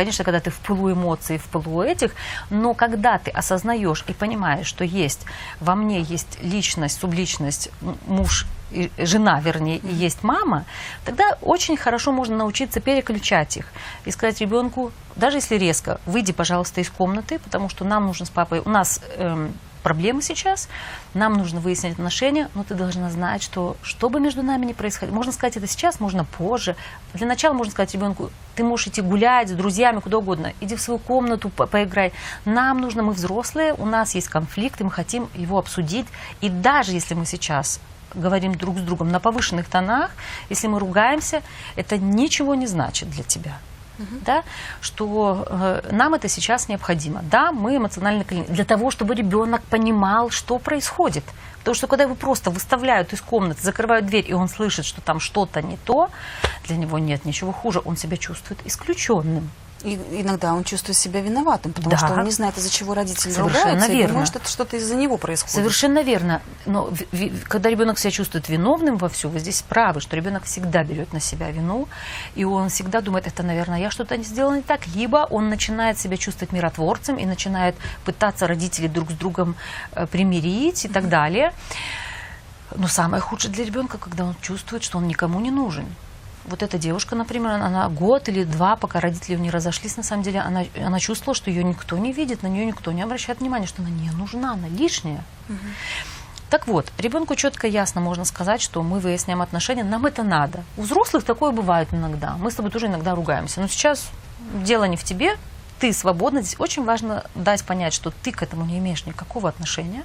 [0.00, 2.12] Конечно, когда ты в пылу эмоций, в пылу этих,
[2.48, 5.26] но когда ты осознаешь и понимаешь, что есть,
[5.60, 7.68] во мне есть личность, субличность,
[8.06, 10.64] муж и жена, вернее, и есть мама,
[11.04, 13.66] тогда очень хорошо можно научиться переключать их
[14.06, 18.30] и сказать ребенку, даже если резко, выйди, пожалуйста, из комнаты, потому что нам нужно с
[18.30, 20.68] папой, у нас эм, проблемы сейчас,
[21.14, 25.14] нам нужно выяснить отношения, но ты должна знать, что что бы между нами ни происходило,
[25.14, 26.76] можно сказать это сейчас, можно позже.
[27.14, 30.80] Для начала можно сказать ребенку, ты можешь идти гулять с друзьями, куда угодно, иди в
[30.80, 32.12] свою комнату, по поиграй.
[32.44, 36.06] Нам нужно, мы взрослые, у нас есть конфликт, и мы хотим его обсудить.
[36.40, 37.80] И даже если мы сейчас
[38.14, 40.10] говорим друг с другом на повышенных тонах,
[40.48, 41.42] если мы ругаемся,
[41.76, 43.58] это ничего не значит для тебя
[44.00, 44.20] угу.
[44.24, 44.42] да,
[44.80, 47.22] что э, нам это сейчас необходимо.
[47.22, 51.24] Да, мы эмоционально для того, чтобы ребенок понимал, что происходит.
[51.58, 55.20] Потому что когда его просто выставляют из комнаты, закрывают дверь, и он слышит, что там
[55.20, 56.08] что-то не то,
[56.66, 59.50] для него нет ничего хуже, он себя чувствует исключенным.
[59.82, 61.96] И иногда он чувствует себя виноватым, потому да.
[61.96, 64.12] что он не знает, из-за чего родители Совершенно ругаются, верно.
[64.12, 65.54] и может, это что-то из-за него происходит.
[65.54, 66.42] Совершенно верно.
[66.66, 66.92] Но
[67.48, 71.20] когда ребенок себя чувствует виновным во всем, вы здесь правы, что ребенок всегда берет на
[71.20, 71.88] себя вину,
[72.34, 74.86] и он всегда думает, это, наверное, я что-то не сделал не так.
[74.88, 79.56] Либо он начинает себя чувствовать миротворцем и начинает пытаться родителей друг с другом
[79.92, 81.54] э, примирить и так далее.
[82.76, 85.86] Но самое худшее для ребенка, когда он чувствует, что он никому не нужен
[86.44, 90.40] вот эта девушка, например, она год или два, пока родители не разошлись, на самом деле,
[90.40, 93.82] она, она чувствовала, что ее никто не видит, на нее никто не обращает внимания, что
[93.82, 95.22] она не нужна, она лишняя.
[95.48, 95.58] Угу.
[96.50, 100.64] Так вот, ребенку четко ясно можно сказать, что мы выясняем отношения, нам это надо.
[100.76, 102.36] У взрослых такое бывает иногда.
[102.38, 103.60] Мы с тобой тоже иногда ругаемся.
[103.60, 104.10] Но сейчас
[104.64, 105.36] дело не в тебе,
[105.78, 106.42] ты свободна.
[106.42, 110.02] Здесь очень важно дать понять, что ты к этому не имеешь никакого отношения.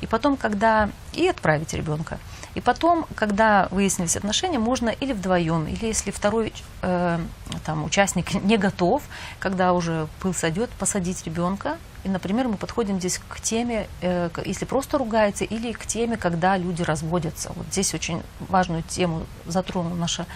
[0.00, 2.18] И потом, когда и отправить ребенка,
[2.54, 7.18] и потом, когда выяснились отношения, можно или вдвоем, или если второй э,
[7.64, 9.02] там, участник не готов,
[9.38, 14.64] когда уже пыл сойдет, посадить ребенка И, например, мы подходим здесь к теме, э, если
[14.64, 17.52] просто ругается, или к теме, когда люди разводятся.
[17.54, 20.26] Вот здесь очень важную тему затронула наша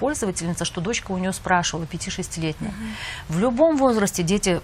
[0.00, 2.72] пользовательница, что дочка у нее спрашивала, 5-6-летняя.
[3.28, 4.60] В любом возрасте дети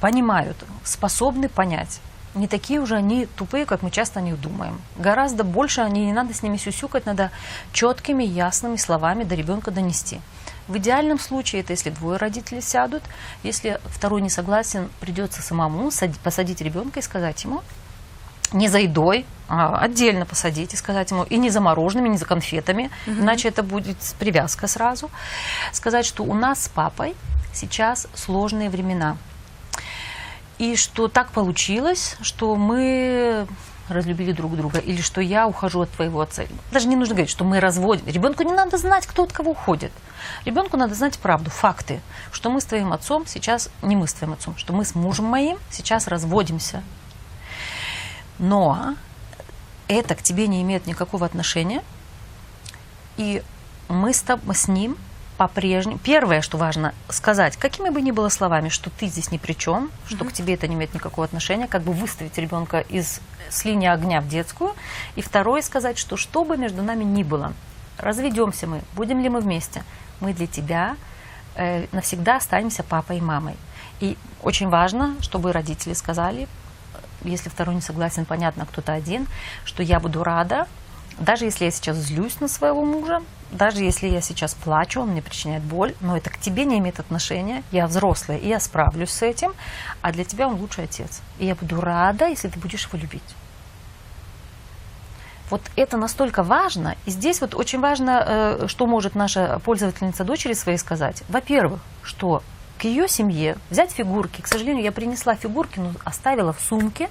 [0.00, 2.00] понимают, способны понять.
[2.36, 4.78] Не такие уже они тупые, как мы часто о них думаем.
[4.96, 7.30] Гораздо больше они не надо с ними сюсюкать, надо
[7.72, 10.20] четкими, ясными словами до ребенка донести.
[10.68, 13.02] В идеальном случае это если двое родителей сядут,
[13.42, 17.62] если второй не согласен, придется самому сади- посадить ребенка и сказать ему,
[18.52, 22.26] не за едой, а отдельно посадить и сказать ему, и не за мороженными, не за
[22.26, 25.10] конфетами, иначе это будет привязка сразу.
[25.72, 27.14] Сказать, что у нас с папой
[27.54, 29.16] сейчас сложные времена.
[30.58, 33.46] И что так получилось, что мы
[33.88, 36.44] разлюбили друг друга, или что я ухожу от твоего отца.
[36.72, 38.06] Даже не нужно говорить, что мы разводим.
[38.06, 39.92] Ребенку не надо знать, кто от кого уходит.
[40.44, 42.00] Ребенку надо знать правду, факты,
[42.32, 45.26] что мы с твоим отцом сейчас, не мы с твоим отцом, что мы с мужем
[45.26, 46.82] моим сейчас разводимся.
[48.38, 48.96] Но
[49.88, 51.82] это к тебе не имеет никакого отношения,
[53.16, 53.42] и
[53.88, 54.96] мы с, тоб- с ним
[55.36, 55.98] по-прежнему...
[55.98, 59.90] Первое, что важно сказать, какими бы ни было словами, что ты здесь ни при чем,
[60.08, 63.20] что к тебе это не имеет никакого отношения, как бы выставить ребенка из,
[63.50, 64.74] с линии огня в детскую.
[65.14, 67.52] И второе, сказать, что что бы между нами ни было,
[67.98, 69.84] разведемся мы, будем ли мы вместе,
[70.20, 70.96] мы для тебя
[71.54, 73.56] э, навсегда останемся папой и мамой.
[74.00, 76.48] И очень важно, чтобы родители сказали,
[77.24, 79.26] если второй не согласен, понятно, кто-то один,
[79.64, 80.66] что я буду рада,
[81.18, 85.22] даже если я сейчас злюсь на своего мужа, даже если я сейчас плачу, он мне
[85.22, 89.22] причиняет боль, но это к тебе не имеет отношения, я взрослая, и я справлюсь с
[89.22, 89.52] этим,
[90.02, 91.20] а для тебя он лучший отец.
[91.38, 93.34] И я буду рада, если ты будешь его любить.
[95.48, 96.96] Вот это настолько важно.
[97.06, 101.22] И здесь вот очень важно, э, что может наша пользовательница дочери своей сказать.
[101.28, 102.42] Во-первых, что
[102.78, 104.40] к ее семье взять фигурки.
[104.42, 107.08] К сожалению, я принесла фигурки, но оставила в сумке.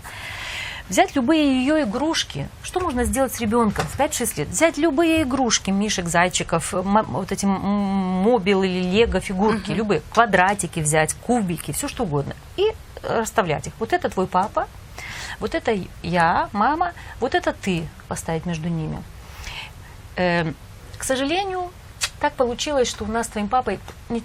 [0.89, 2.47] Взять любые ее игрушки.
[2.63, 4.47] Что можно сделать с ребенком в 5-6 лет?
[4.49, 11.15] Взять любые игрушки, мишек, зайчиков, м- вот эти мобил или лего фигурки, любые, квадратики взять,
[11.15, 12.35] кубики, все что угодно.
[12.55, 12.71] И
[13.01, 13.73] э, расставлять их.
[13.79, 14.67] Вот это твой папа,
[15.39, 19.01] вот это я, мама, вот это ты поставить между ними.
[20.17, 20.55] Эм,
[20.99, 21.71] к сожалению,
[22.19, 24.19] так получилось, что у нас с твоим папой, э,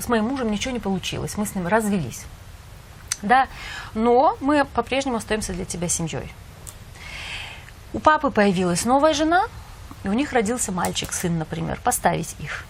[0.00, 1.36] с моим мужем ничего не получилось.
[1.36, 2.24] Мы с ним развелись.
[3.22, 3.48] Да,
[3.94, 6.32] но мы по-прежнему остаемся для тебя семьей.
[7.92, 9.44] У папы появилась новая жена,
[10.04, 12.64] и у них родился мальчик, сын, например, поставить их.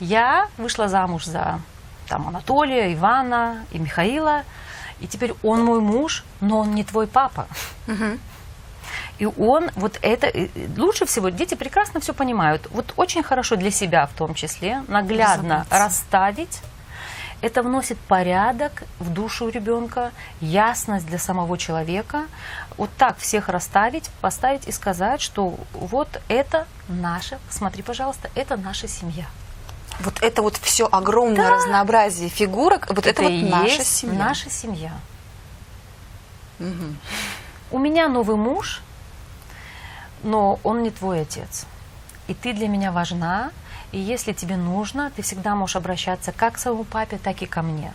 [0.00, 1.60] Я вышла замуж за
[2.08, 4.42] там, Анатолия, Ивана и Михаила,
[5.00, 7.46] и теперь он мой муж, но он не твой папа.
[9.18, 10.32] И он, вот это,
[10.76, 12.66] лучше всего, дети прекрасно все понимают.
[12.70, 16.60] Вот очень хорошо для себя в том числе, наглядно расставить.
[17.44, 22.24] Это вносит порядок в душу ребенка, ясность для самого человека.
[22.78, 28.88] Вот так всех расставить, поставить и сказать, что вот это наша, смотри, пожалуйста, это наша
[28.88, 29.26] семья.
[30.00, 34.18] Вот это вот все огромное разнообразие фигурок, вот это, вот и наша семья.
[34.18, 34.92] наша семья.
[37.70, 38.80] У меня новый муж,
[40.22, 41.66] но он не твой отец.
[42.26, 43.50] И ты для меня важна,
[43.94, 47.62] и если тебе нужно, ты всегда можешь обращаться как к своему папе, так и ко
[47.62, 47.92] мне.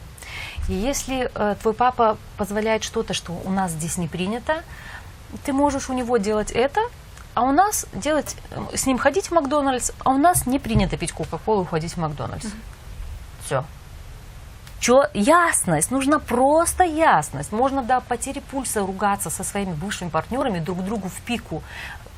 [0.69, 4.63] И если э, твой папа позволяет что-то, что у нас здесь не принято,
[5.43, 6.79] ты можешь у него делать это,
[7.33, 10.95] а у нас делать, э, с ним ходить в Макдональдс, а у нас не принято
[10.95, 12.47] пить Кока-Колу и ходить в Макдональдс.
[13.45, 13.65] Все.
[14.79, 15.03] Чё?
[15.13, 15.91] Ясность.
[15.91, 17.51] Нужна просто ясность.
[17.51, 21.61] Можно до потери пульса ругаться со своими бывшими партнерами друг другу в пику.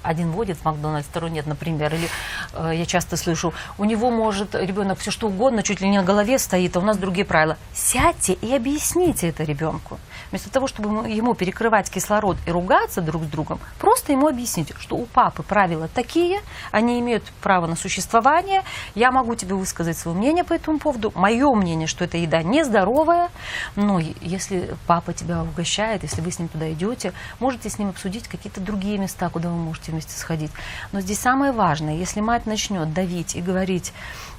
[0.03, 1.93] Один водит в Макдональдс, второй нет, например.
[1.93, 2.09] Или
[2.53, 6.03] э, я часто слышу, у него может ребенок все что угодно, чуть ли не на
[6.03, 7.57] голове стоит, а у нас другие правила.
[7.73, 9.99] Сядьте и объясните это ребенку.
[10.31, 14.95] Вместо того, чтобы ему- перекрывать кислород и ругаться друг с другом, просто ему объясните, что
[14.95, 16.39] у папы правила такие,
[16.71, 18.63] они имеют право на существование,
[18.95, 21.11] я могу тебе высказать свое мнение по этому поводу.
[21.15, 23.29] Мое мнение, что эта еда нездоровая,
[23.75, 27.89] но е- если папа тебя угощает, если вы с ним туда идете, можете с ним
[27.89, 30.51] обсудить какие-то другие места, куда вы можете вместе сходить.
[30.91, 33.93] Но здесь самое важное, если мать начнет давить и говорить,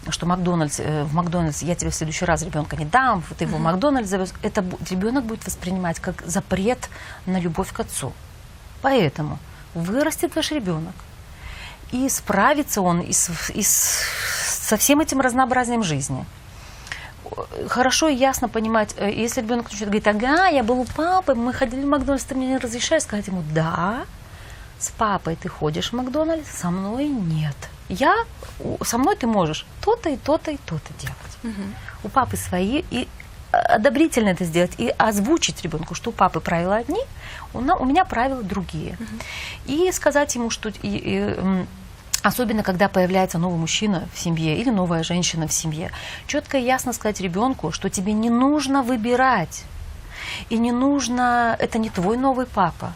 [0.08, 3.58] что Макдональдс, э, в Макдональдс я тебе в следующий раз ребенка не дам, ты его
[3.58, 6.88] в Макдональдс завез, это ребенок будет воспринимать как запрет
[7.26, 8.12] на любовь к отцу.
[8.82, 9.38] Поэтому
[9.74, 10.94] вырастет ваш ребенок,
[11.92, 14.00] и справится он и с- и с-
[14.48, 16.24] со всем этим разнообразием жизни.
[17.68, 21.52] Хорошо и ясно понимать, э, если ребенок начнет говорить, ага, я был у папы, мы
[21.52, 24.00] ходили в Макдональдс, ты мне не разрешаешь, сказать ему, да,
[24.82, 27.56] с папой ты ходишь в Макдональдс, со мной нет.
[27.88, 28.24] Я,
[28.82, 31.56] со мной ты можешь то-то и то-то и то-то делать.
[32.04, 33.08] У папы свои, и
[33.52, 37.00] одобрительно это сделать и озвучить ребенку, что у папы правила одни,
[37.52, 38.96] у, на, у меня правила другие.
[39.66, 40.68] И сказать ему, что...
[40.68, 41.66] И, и,
[42.24, 45.90] Особенно, когда появляется новый мужчина в семье или новая женщина в семье.
[46.28, 49.64] Четко и ясно сказать ребенку, что тебе не нужно выбирать.
[50.48, 52.92] И не нужно, это не твой новый папа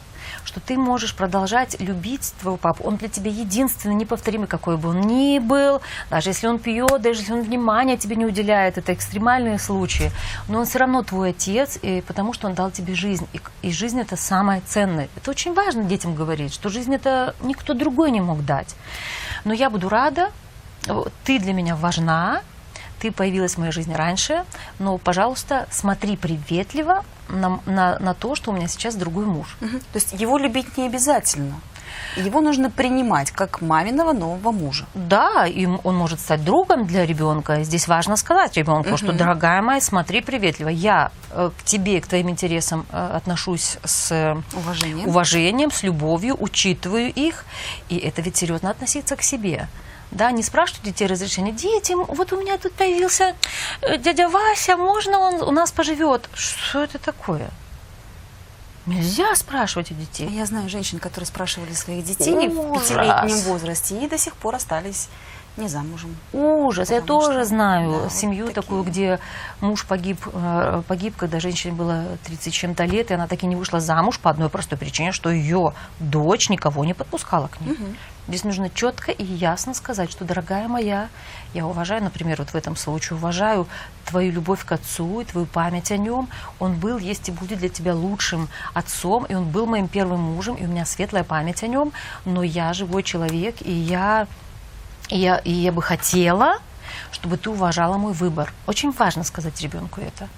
[0.46, 2.84] что ты можешь продолжать любить твоего папу.
[2.84, 5.80] Он для тебя единственный, неповторимый, какой бы он ни был.
[6.08, 10.10] Даже если он пьет, даже если он внимания тебе не уделяет, это экстремальные случаи.
[10.48, 13.26] Но он все равно твой отец, и потому что он дал тебе жизнь.
[13.32, 15.08] И, и жизнь это самое ценное.
[15.16, 18.76] Это очень важно детям говорить, что жизнь это никто другой не мог дать.
[19.44, 20.30] Но я буду рада,
[21.24, 22.42] ты для меня важна,
[23.00, 24.44] ты появилась в моей жизни раньше,
[24.78, 29.56] но, пожалуйста, смотри приветливо на, на, на то, что у меня сейчас другой муж.
[29.60, 29.78] Угу.
[29.78, 31.54] То есть его любить не обязательно.
[32.16, 34.86] Его нужно принимать как маминого нового мужа.
[34.94, 37.62] Да, и он может стать другом для ребенка.
[37.62, 38.96] Здесь важно сказать ребенку, угу.
[38.96, 40.68] что, дорогая моя, смотри приветливо.
[40.68, 45.08] Я э, к тебе, к твоим интересам э, отношусь с уважением.
[45.08, 47.44] уважением, с любовью, учитываю их.
[47.88, 49.68] И это ведь серьезно относиться к себе
[50.10, 51.52] да, не спрашивают детей разрешения.
[51.52, 53.34] Дети, вот у меня тут появился
[53.82, 56.28] э, дядя Вася, можно он у нас поживет?
[56.34, 57.50] Что это такое?
[58.86, 60.28] Нельзя спрашивать у детей.
[60.30, 62.90] Я знаю женщин, которые спрашивали своих детей Ужас.
[62.90, 65.08] в пятилетнем возрасте и до сих пор остались
[65.56, 66.16] не замужем.
[66.32, 66.90] Ужас.
[66.90, 69.18] Я тоже знаю да, семью вот такую, где
[69.60, 73.56] муж погиб, э, погиб, когда женщине было 30 чем-то лет, и она так и не
[73.56, 77.72] вышла замуж по одной простой причине, что ее дочь никого не подпускала к ней.
[77.72, 77.84] Угу.
[78.28, 81.08] Здесь нужно четко и ясно сказать, что, дорогая моя,
[81.54, 83.68] я уважаю, например, вот в этом случае, уважаю
[84.04, 86.28] твою любовь к отцу и твою память о нем.
[86.58, 90.56] Он был, есть и будет для тебя лучшим отцом, и он был моим первым мужем,
[90.56, 91.92] и у меня светлая память о нем,
[92.24, 94.26] но я живой человек, и я,
[95.08, 96.58] и я, и я бы хотела,
[97.12, 98.52] чтобы ты уважала мой выбор.
[98.66, 100.28] Очень важно сказать ребенку это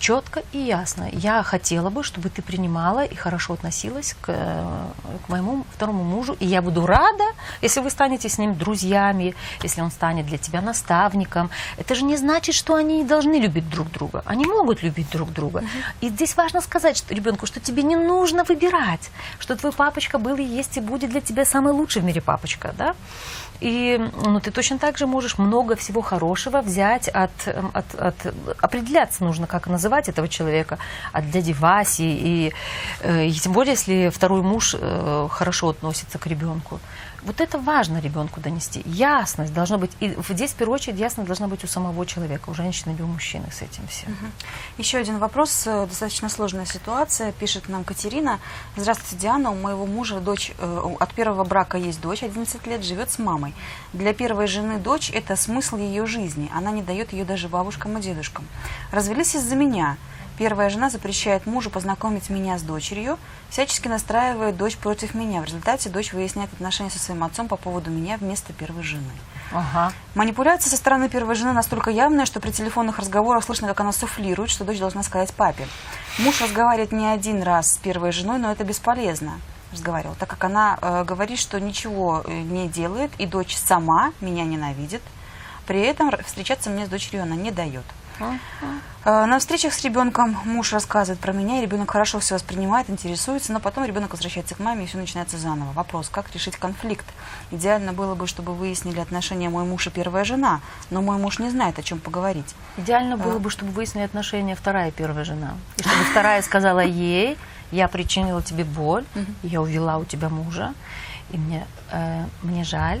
[0.00, 1.08] четко и ясно.
[1.12, 6.36] Я хотела бы, чтобы ты принимала и хорошо относилась к, к моему второму мужу.
[6.40, 7.24] И я буду рада,
[7.62, 11.50] если вы станете с ним друзьями, если он станет для тебя наставником.
[11.76, 14.22] Это же не значит, что они должны любить друг друга.
[14.24, 15.58] Они могут любить друг друга.
[15.58, 15.66] Угу.
[16.00, 20.36] И здесь важно сказать что, ребенку, что тебе не нужно выбирать, что твой папочка был
[20.36, 22.74] и есть и будет для тебя самый лучший в мире папочка.
[22.76, 22.94] Да?
[23.60, 28.34] И ну, ты точно так же можешь много всего хорошего взять от, эм, от, от
[28.62, 30.78] определяться нужно, как называть этого человека,
[31.12, 32.04] от дяди Васи.
[32.04, 32.52] И,
[33.00, 36.80] э, и тем более, если второй муж э, хорошо относится к ребенку.
[37.24, 38.82] Вот это важно ребенку донести.
[38.86, 42.54] Ясность должна быть, и здесь в первую очередь ясность должна быть у самого человека, у
[42.54, 44.12] женщины или у мужчины с этим всем.
[44.12, 44.26] Угу.
[44.78, 48.40] Еще один вопрос, э, достаточно сложная ситуация, пишет нам Катерина.
[48.76, 53.10] Здравствуйте, Диана, у моего мужа дочь, э, от первого брака есть дочь, 11 лет, живет
[53.10, 53.54] с мамой.
[53.92, 58.00] Для первой жены дочь– это смысл ее жизни, она не дает ее даже бабушкам и
[58.00, 58.46] дедушкам.
[58.92, 59.96] Развелись из-за меня–
[60.40, 63.18] Первая жена запрещает мужу познакомить меня с дочерью,
[63.50, 65.42] всячески настраивает дочь против меня.
[65.42, 69.10] В результате дочь выясняет отношения со своим отцом по поводу меня вместо первой жены.
[69.52, 69.92] Ага.
[70.14, 74.48] Манипуляция со стороны первой жены настолько явная, что при телефонных разговорах слышно, как она суфлирует,
[74.48, 75.68] что дочь должна сказать папе.
[76.18, 79.40] Муж разговаривает не один раз с первой женой, но это бесполезно
[79.72, 84.44] разговаривал, так как она э, говорит, что ничего э, не делает, и дочь сама меня
[84.44, 85.02] ненавидит.
[85.66, 87.84] При этом встречаться мне с дочерью она не дает.
[89.02, 93.52] Э, на встречах с ребенком муж рассказывает про меня, и ребенок хорошо все воспринимает, интересуется,
[93.52, 95.72] но потом ребенок возвращается к маме, и все начинается заново.
[95.72, 97.06] Вопрос, как решить конфликт?
[97.50, 101.50] Идеально было бы, чтобы выяснили отношения мой муж и первая жена, но мой муж не
[101.50, 102.54] знает, о чем поговорить.
[102.76, 105.54] Идеально было бы, чтобы выяснили отношения вторая и первая жена.
[105.78, 107.38] И чтобы вторая сказала ей,
[107.72, 109.04] я причинила тебе боль,
[109.42, 110.74] я увела у тебя мужа,
[111.30, 113.00] и мне, э, мне жаль,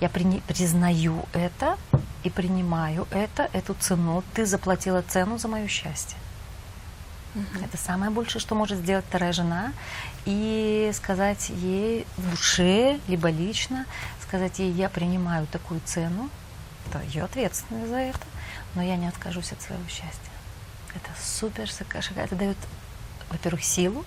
[0.00, 1.76] я при, признаю это,
[2.24, 4.22] и принимаю это, эту цену.
[4.34, 6.16] Ты заплатила цену за мое счастье.
[7.34, 7.64] Угу.
[7.64, 9.72] Это самое большее, что может сделать вторая жена.
[10.24, 13.86] И сказать ей в душе, либо лично,
[14.22, 16.30] сказать ей, я принимаю такую цену,
[16.86, 18.20] это ее ответственность за это,
[18.74, 20.32] но я не откажусь от своего счастья.
[20.94, 21.68] Это супер
[22.16, 22.56] Это дает,
[23.30, 24.04] во-первых, силу,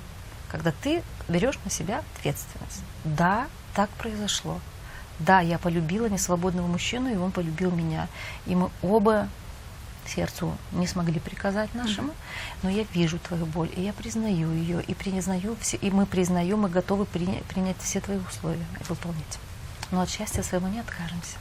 [0.50, 2.82] когда ты берешь на себя ответственность.
[3.04, 4.60] Да, так произошло.
[5.20, 8.08] Да, я полюбила несвободного мужчину, и он полюбил меня.
[8.46, 9.30] И мы оба
[10.08, 12.14] сердцу не смогли приказать нашему,
[12.64, 16.60] но я вижу твою боль, и я признаю ее, и признаю все, и мы признаем,
[16.60, 19.40] мы готовы принять, принять все твои условия и выполнить.
[19.92, 21.38] Но от счастья своего не откажемся.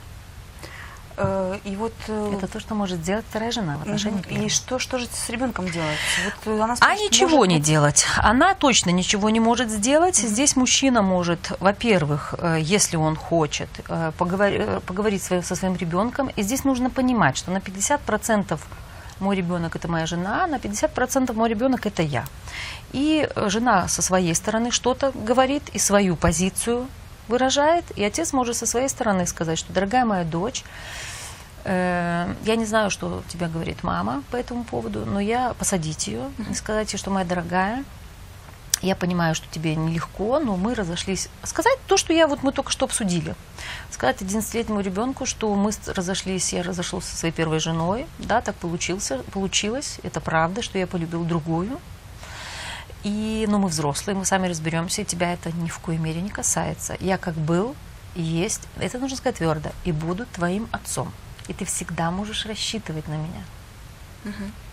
[1.17, 1.93] Э, и вот...
[2.07, 5.29] Э, Это то, что может сделать вторая жена в отношении И что, что же с
[5.29, 5.97] ребенком делать?
[6.25, 7.51] Вот э, она спрашивает, а ничего может...
[7.51, 8.05] не делать.
[8.17, 10.19] Она точно ничего не может сделать.
[10.19, 10.27] Mm-hmm.
[10.27, 13.69] Здесь мужчина может, во-первых, если он хочет,
[14.17, 14.81] поговор...
[14.81, 16.29] поговорить со своим ребенком.
[16.35, 18.59] И здесь нужно понимать, что на 50%
[19.19, 22.25] мой ребенок это моя жена, на 50% мой ребенок это я.
[22.91, 26.87] И жена со своей стороны что-то говорит и свою позицию
[27.27, 30.63] выражает, и отец может со своей стороны сказать, что, дорогая моя дочь,
[31.63, 36.29] э, я не знаю, что тебе говорит мама по этому поводу, но я посадить ее
[36.49, 37.83] и сказать ей, что моя дорогая,
[38.81, 41.29] я понимаю, что тебе нелегко, но мы разошлись.
[41.43, 43.35] Сказать то, что я вот мы только что обсудили.
[43.89, 49.19] Сказать 11-летнему ребенку, что мы разошлись, я разошелся со своей первой женой, да, так получился,
[49.31, 51.79] получилось, это правда, что я полюбил другую.
[53.05, 56.31] И, ну, мы взрослые, мы сами разберемся, и тебя это ни в коей мере не
[56.31, 56.97] касается.
[56.99, 57.75] Я как был,
[58.15, 61.11] есть, это нужно сказать твердо, и буду твоим отцом.
[61.47, 63.43] И ты всегда можешь рассчитывать на меня.
[64.25, 64.64] Угу.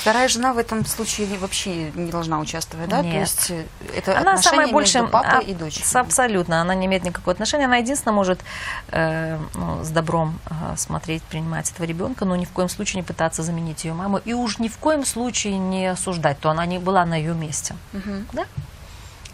[0.00, 3.02] Вторая жена в этом случае вообще не должна участвовать, да?
[3.02, 3.12] Нет.
[3.12, 3.64] То есть э,
[3.96, 5.86] это она самая большая, между папой а, и дочерью.
[5.86, 7.66] с- Абсолютно, она не имеет никакого отношения.
[7.66, 8.40] Она единственное может
[8.92, 13.06] э, ну, с добром э, смотреть, принимать этого ребенка, но ни в коем случае не
[13.06, 14.18] пытаться заменить ее маму.
[14.24, 17.74] И уж ни в коем случае не осуждать, то она не была на ее месте.
[17.92, 18.26] Мгм.
[18.32, 18.46] Да?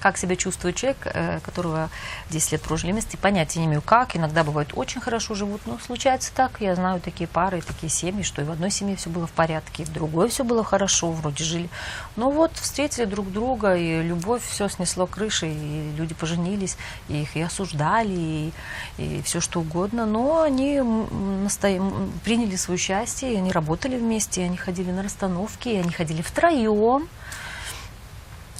[0.01, 1.90] Как себя чувствует человек, э, которого
[2.30, 4.16] 10 лет прожили вместе, понятия не имею как.
[4.16, 6.61] Иногда бывает очень хорошо живут, но случается так.
[6.61, 9.82] Я знаю такие пары, такие семьи, что и в одной семье все было в порядке,
[9.82, 11.68] и в другой все было хорошо, вроде жили.
[12.16, 16.76] Но вот встретили друг друга, и любовь все снесло крыши, и люди поженились,
[17.09, 18.53] и их и осуждали, и,
[18.99, 20.07] и все что угодно.
[20.07, 24.90] Но они м, насто- м, приняли свое счастье, и они работали вместе, и они ходили
[24.90, 27.09] на расстановки, и они ходили втроем.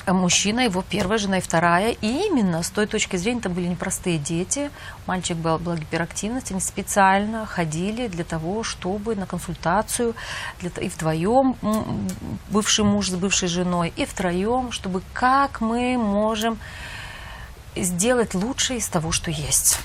[0.07, 1.91] А мужчина, его первая жена и вторая.
[1.91, 4.71] И именно с той точки зрения, это были непростые дети.
[5.07, 6.53] Мальчик был, была гиперактивность.
[6.53, 10.15] Они специально ходили для того, чтобы на консультацию,
[10.61, 11.57] для, и вдвоем,
[12.51, 16.57] бывший муж с бывшей женой, и втроем, чтобы как мы можем
[17.75, 19.81] сделать лучшее из того, что есть.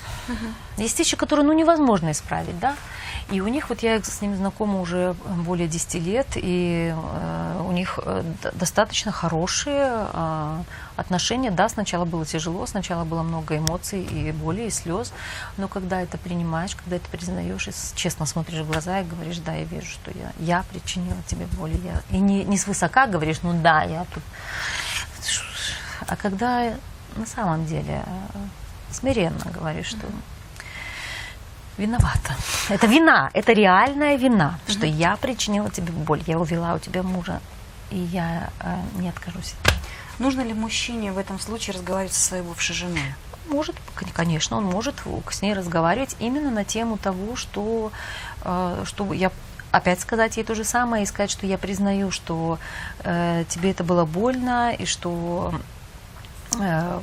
[0.76, 2.76] Есть вещи, которые ну, невозможно исправить, да.
[3.32, 5.16] И у них, вот я с ними знакома уже
[5.46, 8.22] более 10 лет, и э, у них э,
[8.52, 10.62] достаточно хорошие э,
[10.96, 11.50] отношения.
[11.50, 15.14] Да, сначала было тяжело, сначала было много эмоций и боли, и слез,
[15.56, 19.54] но когда это принимаешь, когда это признаешь, и честно смотришь в глаза и говоришь, да,
[19.54, 22.02] я вижу, что я, я причинила тебе боль, я...
[22.10, 24.22] и не, не свысока говоришь, ну да, я тут...
[26.06, 26.74] А когда
[27.16, 28.38] на самом деле э,
[28.90, 30.06] смиренно говоришь, что
[31.78, 32.34] виновата.
[32.68, 37.40] Это вина, это реальная вина, что я причинила тебе боль, я увела у тебя мужа,
[37.90, 39.54] и я э, не откажусь.
[39.64, 39.72] от.
[40.18, 43.14] Нужно ли мужчине в этом случае разговаривать со своей бывшей женой?
[43.48, 44.94] Может, кон- конечно, он может
[45.30, 47.90] с ней разговаривать именно на тему того, что,
[48.44, 49.32] э, что я
[49.72, 52.58] опять сказать ей то же самое и сказать, что я признаю, что
[53.04, 55.54] э, тебе это было больно и что
[56.60, 57.00] э,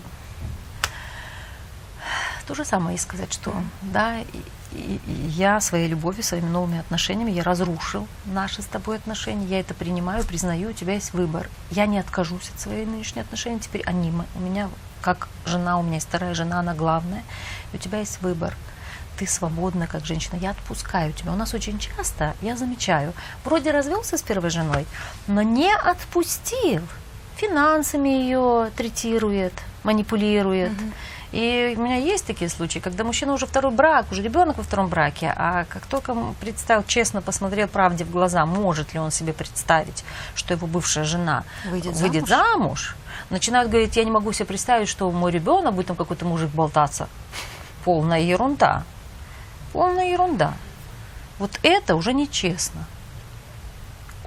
[2.49, 4.25] то же самое и сказать, что да, и-
[4.71, 9.75] и- я своей любовью, своими новыми отношениями, я разрушил наши с тобой отношения, я это
[9.75, 11.47] принимаю, признаю, у тебя есть выбор.
[11.69, 14.67] Я не откажусь от своих нынешних отношений, теперь они у меня
[14.99, 17.23] как жена, у меня есть вторая жена, она главная,
[17.71, 18.57] и у тебя есть выбор.
[19.19, 21.33] Ты свободна как женщина, я отпускаю тебя.
[21.33, 23.13] У нас очень часто, я замечаю,
[23.45, 24.87] вроде развелся с первой женой,
[25.27, 26.81] но не отпустил.
[27.35, 30.71] Финансами ее третирует, манипулирует.
[31.31, 34.87] И у меня есть такие случаи, когда мужчина уже второй брак, уже ребенок во втором
[34.87, 40.03] браке, а как только представил, честно посмотрел правде в глаза, может ли он себе представить,
[40.33, 42.95] что его бывшая жена Выйдет выйдет замуж,
[43.29, 47.07] начинают говорить, я не могу себе представить, что мой ребенок будет там какой-то мужик болтаться.
[47.85, 48.83] Полная ерунда.
[49.71, 50.53] Полная ерунда.
[51.37, 52.85] Вот это уже нечестно.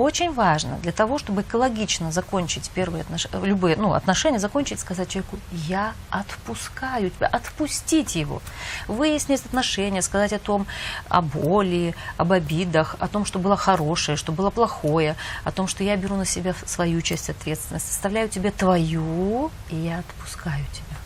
[0.03, 5.39] Очень важно для того, чтобы экологично закончить первые отношения, любые ну, отношения, закончить, сказать человеку,
[5.53, 8.43] я отпускаю тебя, отпустить его,
[8.89, 10.67] выяснить отношения, сказать о том,
[11.09, 15.85] о боли, об обидах, о том, что было хорошее, что было плохое, о том, что
[15.85, 20.97] я беру на себя свою часть ответственности, оставляю тебе твою, и я отпускаю тебя.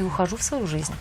[0.00, 0.94] И ухожу в свою жизнь.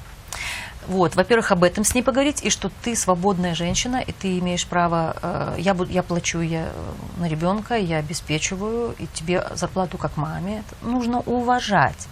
[0.88, 4.66] Вот, во-первых, об этом с ней поговорить, и что ты свободная женщина, и ты имеешь
[4.68, 9.98] право, э, я, буду, я плачу я, э, на ребенка, я обеспечиваю, и тебе зарплату
[9.98, 10.60] как маме.
[10.60, 12.08] Это нужно уважать.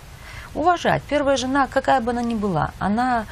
[0.56, 1.02] Уважать.
[1.10, 3.26] Первая жена, какая бы она ни была, она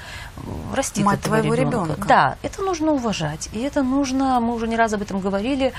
[0.75, 1.93] растит Мать этого твоего ребенка.
[1.93, 2.07] ребенка.
[2.07, 3.49] Да, это нужно уважать.
[3.53, 5.71] И это нужно, мы уже не раз об этом говорили,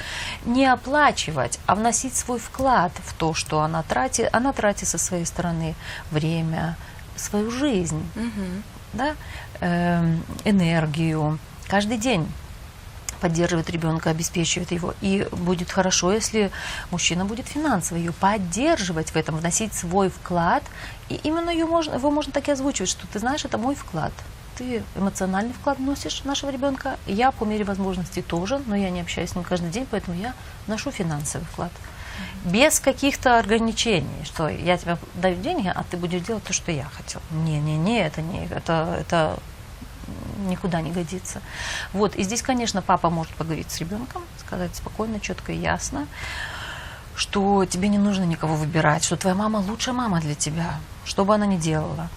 [0.45, 4.29] не оплачивать, а вносить свой вклад в то, что она тратит.
[4.33, 5.75] Она тратит со своей стороны
[6.11, 6.77] время,
[7.17, 8.63] свою жизнь Мгм.
[8.93, 9.17] Да,
[9.61, 11.39] эм, энергию
[11.69, 12.27] каждый день
[13.23, 14.95] поддерживает ребенка, обеспечивает его.
[15.01, 16.51] И будет хорошо, если
[16.91, 20.65] мужчина будет финансово ее поддерживать в этом, вносить свой вклад.
[21.09, 24.13] И именно ее можно, его можно так и озвучивать, что ты знаешь, это мой вклад.
[24.59, 26.97] ты эмоциональный вклад вносишь в нашего ребенка.
[27.07, 30.35] Я по мере возможности тоже, но я не общаюсь с ним каждый день, поэтому я
[30.67, 31.73] вношу финансовый вклад.
[32.45, 36.85] Без каких-то ограничений, что я тебе даю деньги, а ты будешь делать то, что я
[36.85, 37.21] хотел.
[37.31, 39.39] Не-не-не, это не это, это
[40.49, 41.41] никуда не годится.
[41.93, 46.07] Вот, и здесь, конечно, папа может поговорить с ребенком, сказать спокойно, четко и ясно,
[47.15, 51.35] что тебе не нужно никого выбирать, что твоя мама лучшая мама для тебя, что бы
[51.35, 52.09] она ни делала.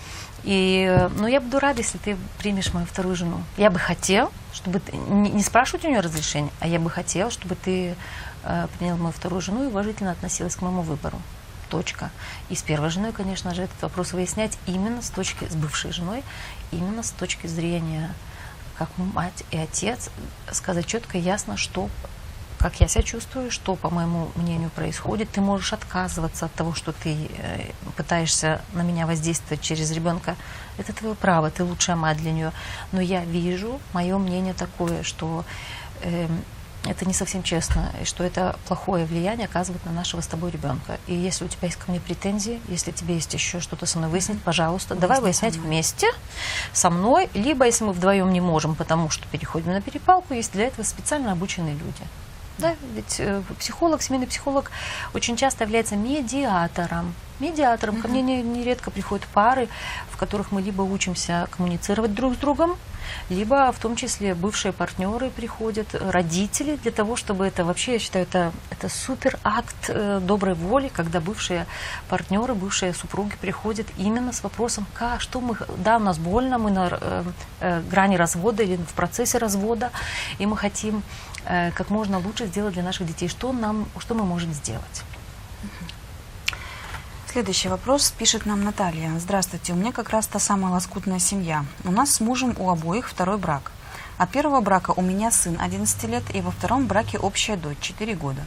[0.43, 3.41] И, ну, я буду рада, если ты примешь мою вторую жену.
[3.57, 7.31] Я бы хотел, чтобы ты, не, не спрашивать у нее разрешения, а я бы хотел,
[7.31, 7.95] чтобы ты
[8.77, 11.19] принял мою вторую жену и уважительно относилась к моему выбору.
[11.69, 12.11] Точка.
[12.49, 16.23] И с первой женой, конечно же, этот вопрос выяснять именно с точки, с бывшей женой,
[16.71, 18.13] именно с точки зрения
[18.77, 20.09] как мать и отец,
[20.51, 21.89] сказать четко ясно, что
[22.59, 25.29] как я себя чувствую, что, по моему мнению, происходит.
[25.29, 30.35] Ты можешь отказываться от того, что ты э, пытаешься на меня воздействовать через ребенка.
[30.77, 32.51] Это твое право, ты лучшая мать для нее.
[32.91, 35.45] Но я вижу, мое мнение такое, что
[36.01, 36.27] э,
[36.87, 40.99] это не совсем честно, и что это плохое влияние оказывает на нашего с тобой ребенка.
[41.07, 44.09] И если у тебя есть ко мне претензии, если тебе есть еще что-то со мной
[44.09, 46.07] выяснить, пожалуйста, давай выяснять вместе
[46.73, 50.67] со мной, либо если мы вдвоем не можем, потому что переходим на перепалку, есть для
[50.67, 52.03] этого специально обученные люди.
[52.57, 54.71] Да, ведь э, психолог, семейный психолог
[55.13, 57.13] очень часто является медиатором.
[57.39, 58.01] Медиатором.
[58.01, 59.67] Ко мне нередко приходят пары,
[60.09, 62.77] в которых мы либо учимся коммуницировать друг с другом,
[63.29, 68.25] либо в том числе бывшие партнеры приходят, родители, для того, чтобы это вообще, я считаю,
[68.25, 71.65] это, это супер акт э, доброй воли, когда бывшие
[72.09, 76.71] партнеры, бывшие супруги приходят именно с вопросом, как, что мы, да, у нас больно, мы
[76.71, 77.23] на э,
[77.59, 79.91] э, грани развода или в процессе развода,
[80.39, 81.03] и мы хотим
[81.75, 85.03] как можно лучше сделать для наших детей, что нам, что мы можем сделать.
[87.35, 89.11] Следующий вопрос пишет нам Наталья.
[89.19, 91.65] Здравствуйте, у меня как раз та самая лоскутная семья.
[91.83, 93.73] У нас с мужем у обоих второй брак.
[94.17, 98.15] От первого брака у меня сын 11 лет, и во втором браке общая дочь 4
[98.15, 98.41] года.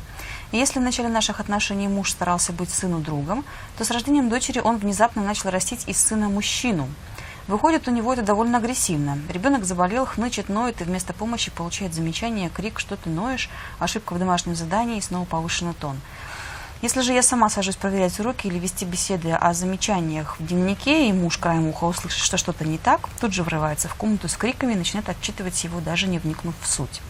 [0.53, 3.45] И если в начале наших отношений муж старался быть сыну другом,
[3.77, 6.89] то с рождением дочери он внезапно начал растить из сына мужчину.
[7.47, 9.19] Выходит, у него это довольно агрессивно.
[9.29, 14.19] Ребенок заболел, хнычет, ноет, и вместо помощи получает замечание, крик, что ты ноешь, ошибка в
[14.19, 15.99] домашнем задании и снова повышенный тон.
[16.81, 21.13] Если же я сама сажусь проверять уроки или вести беседы о замечаниях в дневнике, и
[21.13, 24.75] муж краем уха услышит, что что-то не так, тут же врывается в комнату с криками
[24.75, 27.01] и начинает отчитывать его, даже не вникнув в суть.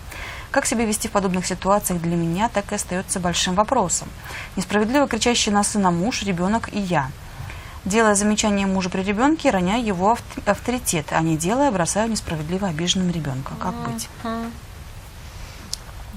[0.50, 4.08] Как себя вести в подобных ситуациях для меня так и остается большим вопросом.
[4.56, 7.10] Несправедливо кричащий на сына муж, ребенок и я.
[7.84, 10.16] Делая замечание мужу при ребенке, роняю его
[10.46, 13.52] авторитет, а не делая, бросаю несправедливо обиженным ребенка.
[13.60, 14.08] Как быть?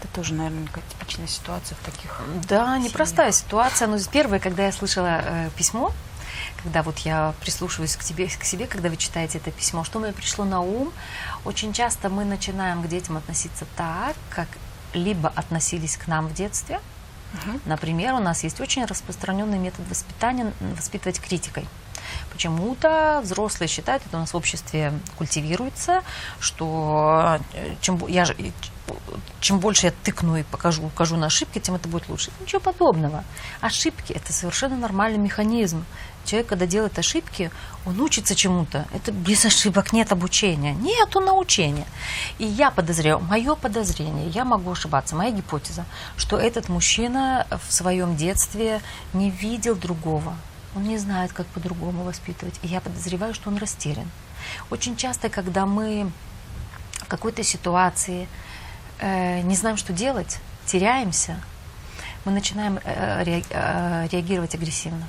[0.01, 2.91] Это тоже, наверное, какая типичная ситуация в таких Да, семьях.
[2.91, 3.87] непростая ситуация.
[3.87, 5.91] Но первое, когда я слышала э, письмо,
[6.63, 10.11] когда вот я прислушиваюсь к тебе, к себе, когда вы читаете это письмо, что мне
[10.11, 10.91] пришло на ум?
[11.45, 14.47] Очень часто мы начинаем к детям относиться так, как
[14.93, 16.79] либо относились к нам в детстве.
[17.33, 17.59] Угу.
[17.65, 21.67] Например, у нас есть очень распространенный метод воспитания воспитывать критикой.
[22.31, 26.01] Почему-то взрослые считают, это у нас в обществе культивируется,
[26.39, 28.25] что э, чем я
[29.39, 32.31] чем больше я тыкну и покажу, укажу на ошибки, тем это будет лучше.
[32.39, 33.23] Ничего подобного.
[33.59, 35.83] Ошибки– это совершенно нормальный механизм.
[36.25, 37.49] Человек, когда делает ошибки,
[37.85, 38.85] он учится чему-то.
[38.93, 40.73] Это без ошибок нет обучения.
[40.75, 41.87] Нету научения.
[42.37, 45.85] И я подозреваю, мое подозрение, я могу ошибаться, моя гипотеза,
[46.17, 48.81] что этот мужчина в своем детстве
[49.13, 50.35] не видел другого.
[50.75, 52.59] Он не знает, как по-другому воспитывать.
[52.61, 54.09] И я подозреваю, что он растерян.
[54.69, 56.11] Очень часто, когда мы
[56.93, 58.27] в какой-то ситуации
[59.01, 61.35] э, не знаем, что делать, теряемся,
[62.23, 65.07] мы начинаем э, э, реагировать агрессивно.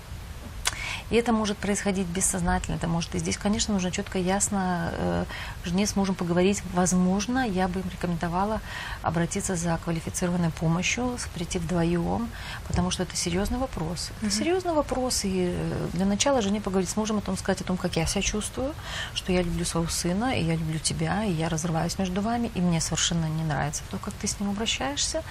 [1.12, 2.76] И это может происходить бессознательно.
[2.76, 5.24] Это может и здесь, конечно, нужно четко ясно э,
[5.62, 6.62] жене с мужем поговорить.
[6.72, 8.62] Возможно, я бы им рекомендовала
[9.02, 12.30] обратиться за квалифицированной помощью, прийти вдвоем,
[12.66, 14.10] потому что это серьезный вопрос.
[14.16, 14.38] Это mm-hmm.
[14.38, 15.24] серьезный вопрос.
[15.24, 18.06] И э, для начала жене поговорить с мужем о том, сказать о том, как я
[18.06, 18.72] себя чувствую,
[19.12, 22.60] что я люблю своего сына, и я люблю тебя, и я разрываюсь между вами, и
[22.62, 25.22] мне совершенно не нравится то, как ты с ним обращаешься.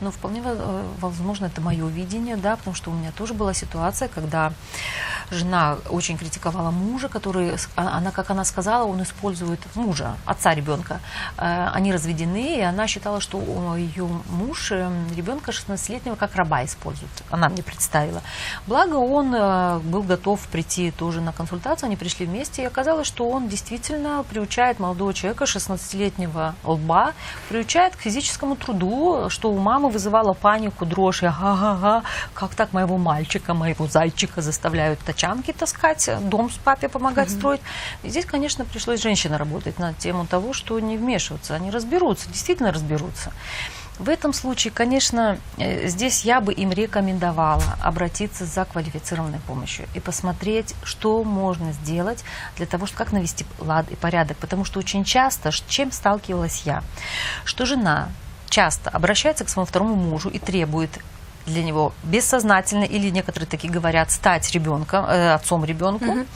[0.00, 4.08] Но вполне э, возможно, это мое видение, да, потому что у меня тоже была ситуация,
[4.08, 4.52] когда
[5.30, 11.00] жена очень критиковала мужа, который, а, она, как она сказала, он использует мужа, отца ребенка.
[11.36, 13.40] Э, они разведены, и она считала, что
[13.76, 17.10] ее муж эм, ребенка 16-летнего как раба использует.
[17.30, 18.22] Она мне представила.
[18.66, 23.28] Благо он э, был готов прийти тоже на консультацию, они пришли вместе, и оказалось, что
[23.28, 27.12] он действительно приучает молодого человека 16-летнего лба,
[27.48, 32.02] приучает к физическому труду, что у мамы вызывало панику, дрожь, ага-га-га,
[32.34, 37.38] как так моего мальчика, моего зайчика заставляют точить тачанки таскать, дом с папе помогать mm-hmm.
[37.38, 37.60] строить.
[38.02, 41.54] И здесь, конечно, пришлось женщина работать на тему того, что не вмешиваться.
[41.54, 43.32] Они разберутся, действительно разберутся.
[43.98, 50.00] В этом случае, конечно, э, здесь я бы им рекомендовала обратиться за квалифицированной помощью и
[50.00, 52.24] посмотреть, что можно сделать
[52.56, 54.38] для того, чтобы как навести лад и порядок.
[54.38, 56.82] Потому что очень часто, с чем сталкивалась я,
[57.44, 58.08] что жена
[58.48, 60.90] часто обращается к своему второму мужу и требует
[61.46, 66.26] для него бессознательно, или некоторые такие говорят, стать ребенком, э, отцом ребенку, угу.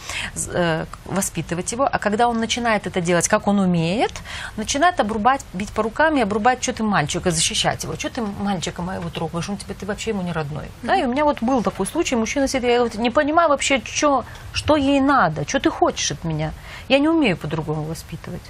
[0.52, 1.88] э, воспитывать его.
[1.90, 4.12] А когда он начинает это делать, как он умеет,
[4.56, 7.94] начинает обрубать, бить по рукам и обрубать, что ты мальчика, защищать его.
[7.96, 10.64] Что ты мальчика моего трогаешь, он тебе, ты вообще ему не родной.
[10.64, 10.86] Угу.
[10.86, 13.82] Да, и у меня вот был такой случай, мужчина сидит, я говорю, не понимаю вообще,
[13.84, 16.52] что, что ей надо, что ты хочешь от меня.
[16.88, 18.42] Я не умею по-другому воспитывать.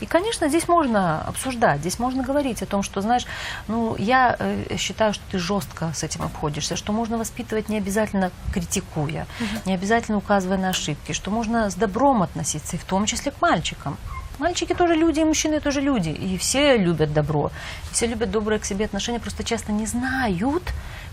[0.00, 3.26] И, конечно, здесь можно обсуждать, здесь можно говорить о том, что, знаешь,
[3.66, 8.30] ну, я э, считаю, что ты жестко с этим обходишься, что можно воспитывать не обязательно
[8.52, 9.60] критикуя, угу.
[9.66, 13.40] не обязательно указывая на ошибки, что можно с добром относиться, и в том числе к
[13.40, 13.96] мальчикам.
[14.38, 16.10] Мальчики тоже люди, и мужчины тоже люди.
[16.10, 17.50] И все любят добро.
[17.90, 20.62] Все любят добрые к себе отношения, просто часто не знают,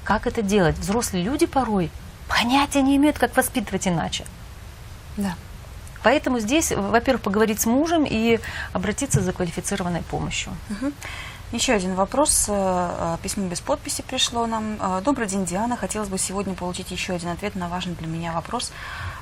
[0.04, 0.78] как это делать.
[0.78, 1.90] Взрослые люди порой
[2.28, 4.26] понятия не имеют, как воспитывать иначе.
[5.18, 5.36] Да.
[6.06, 8.40] Поэтому здесь, во-первых, поговорить с мужем и
[8.74, 10.52] обратиться за квалифицированной помощью.
[11.52, 12.46] Еще один вопрос.
[12.48, 14.78] Э, э, письмо без подписи пришло нам.
[14.80, 15.78] Э, Добрый день, Диана.
[15.78, 18.72] Хотелось бы сегодня получить еще один ответ на важный для меня вопрос.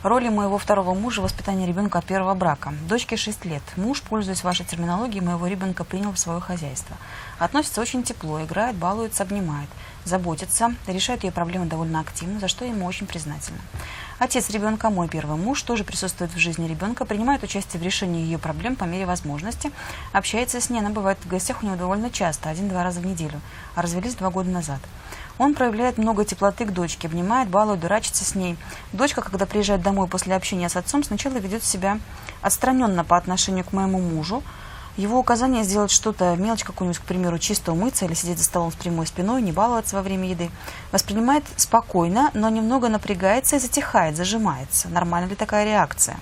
[0.03, 2.73] Роли моего второго мужа в воспитании ребенка от первого брака.
[2.89, 3.63] Дочке 6 лет.
[3.77, 6.97] Муж, пользуясь вашей терминологией, моего ребенка принял в свое хозяйство.
[7.39, 9.69] Относится очень тепло, играет, балуется, обнимает,
[10.05, 13.59] заботится, решает ее проблемы довольно активно, за что ему очень признательна.
[14.19, 18.37] Отец ребенка, мой первый муж, тоже присутствует в жизни ребенка, принимает участие в решении ее
[18.37, 19.71] проблем по мере возможности,
[20.13, 23.41] общается с ней, она бывает в гостях у него довольно часто, один-два раза в неделю,
[23.75, 24.79] а развелись два года назад.
[25.39, 28.55] Он проявляет много теплоты к дочке, обнимает, балует, дурачится с ней.
[28.91, 31.99] Дочка, когда приезжает домой после общения с отцом, сначала ведет себя
[32.41, 34.43] отстраненно по отношению к моему мужу,
[34.97, 38.75] его указание сделать что-то, мелочь какую-нибудь, к примеру, чисто умыться или сидеть за столом с
[38.75, 40.51] прямой спиной, не баловаться во время еды,
[40.91, 44.89] воспринимает спокойно, но немного напрягается и затихает, зажимается.
[44.89, 46.19] Нормальна ли такая реакция?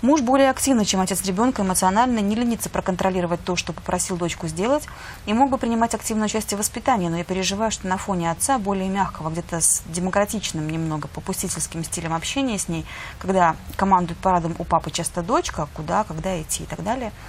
[0.00, 4.86] Муж более активный, чем отец ребенка, эмоционально не ленится проконтролировать то, что попросил дочку сделать,
[5.24, 8.58] и мог бы принимать активное участие в воспитании, но я переживаю, что на фоне отца,
[8.58, 12.84] более мягкого, где-то с демократичным немного попустительским стилем общения с ней,
[13.18, 17.10] когда командует парадом у папы часто дочка, куда, когда идти и так далее–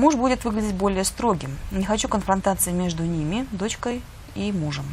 [0.00, 1.58] Муж будет выглядеть более строгим.
[1.70, 4.00] Не хочу конфронтации между ними, дочкой
[4.34, 4.86] и мужем.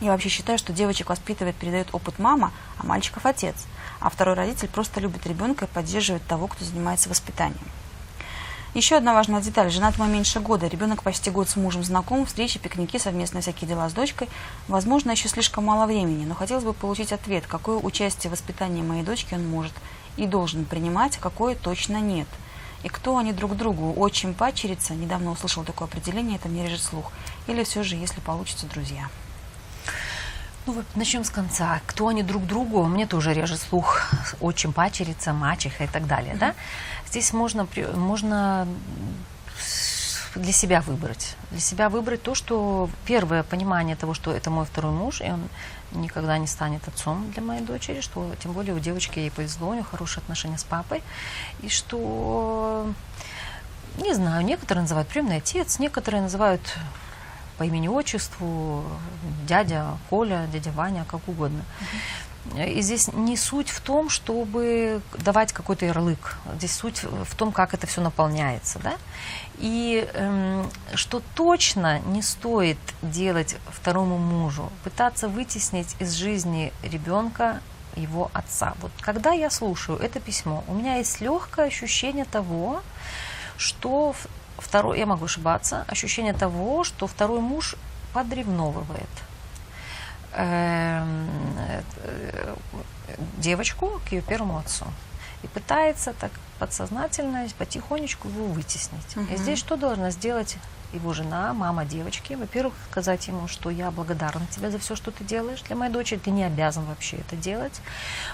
[0.00, 3.54] Я вообще считаю, что девочек воспитывает, передает опыт мама, а мальчиков отец.
[4.00, 7.62] А второй родитель просто любит ребенка и поддерживает того, кто занимается воспитанием.
[8.74, 9.70] Еще одна важная деталь.
[9.70, 10.66] Женат мой меньше года.
[10.66, 14.28] Ребенок почти год с мужем знаком, встречи, пикники, совместные всякие дела с дочкой.
[14.66, 19.04] Возможно, еще слишком мало времени, но хотелось бы получить ответ, какое участие в воспитании моей
[19.04, 19.72] дочки он может
[20.16, 22.26] и должен принимать, а какое точно нет–
[22.82, 23.92] и кто они друг другу.
[23.92, 27.12] Очень пачерица, недавно услышал такое определение, это мне режет слух.
[27.46, 29.08] Или все же, если получится, друзья.
[30.66, 31.80] Ну, начнем с конца.
[31.86, 34.00] Кто они друг другу, мне тоже режет слух.
[34.40, 36.38] Очень пачерица, мачеха и так далее, mm-hmm.
[36.38, 36.54] да?
[37.08, 38.68] Здесь можно, можно
[40.36, 41.36] для себя выбрать.
[41.50, 45.48] Для себя выбрать то, что первое понимание того, что это мой второй муж, и он
[45.94, 49.72] никогда не станет отцом для моей дочери, что тем более у девочки ей повезло, у
[49.74, 51.02] нее хорошие отношения с папой,
[51.60, 52.86] и что,
[53.98, 56.62] не знаю, некоторые называют приемный отец, некоторые называют
[57.58, 58.84] по имени-отчеству,
[59.46, 61.60] дядя Коля, дядя Ваня, как угодно.
[61.80, 62.31] Uh-huh.
[62.56, 66.36] И здесь не суть в том, чтобы давать какой-то ярлык.
[66.56, 68.78] Здесь суть в том, как это все наполняется.
[68.80, 68.94] Да?
[69.58, 77.60] И эм, что точно не стоит делать второму мужу, пытаться вытеснить из жизни ребенка
[77.94, 78.74] его отца.
[78.80, 82.82] Вот когда я слушаю это письмо, у меня есть легкое ощущение того,
[83.56, 84.14] что
[84.58, 87.76] второй, я могу ошибаться, ощущение того, что второй муж
[88.12, 89.08] подревновывает
[90.34, 91.04] э,
[93.38, 94.86] девочку к ее первому отцу.
[95.42, 99.16] И пытается так подсознательно, потихонечку его вытеснить.
[99.16, 99.34] Угу.
[99.34, 100.56] И здесь что должна сделать
[100.92, 102.34] его жена, мама девочки?
[102.34, 106.18] Во-первых, сказать ему, что я благодарна тебе за все, что ты делаешь для моей дочери.
[106.18, 107.80] Ты не обязан вообще это делать,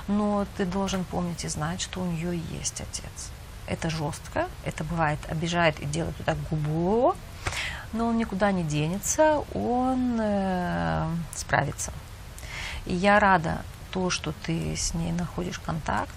[0.07, 3.31] но ты должен помнить и знать, что у нее есть отец.
[3.67, 7.15] Это жестко, это бывает обижает и делает вот так губу,
[7.93, 11.93] но он никуда не денется, он э, справится.
[12.87, 16.15] И я рада то, что ты с ней находишь контакт.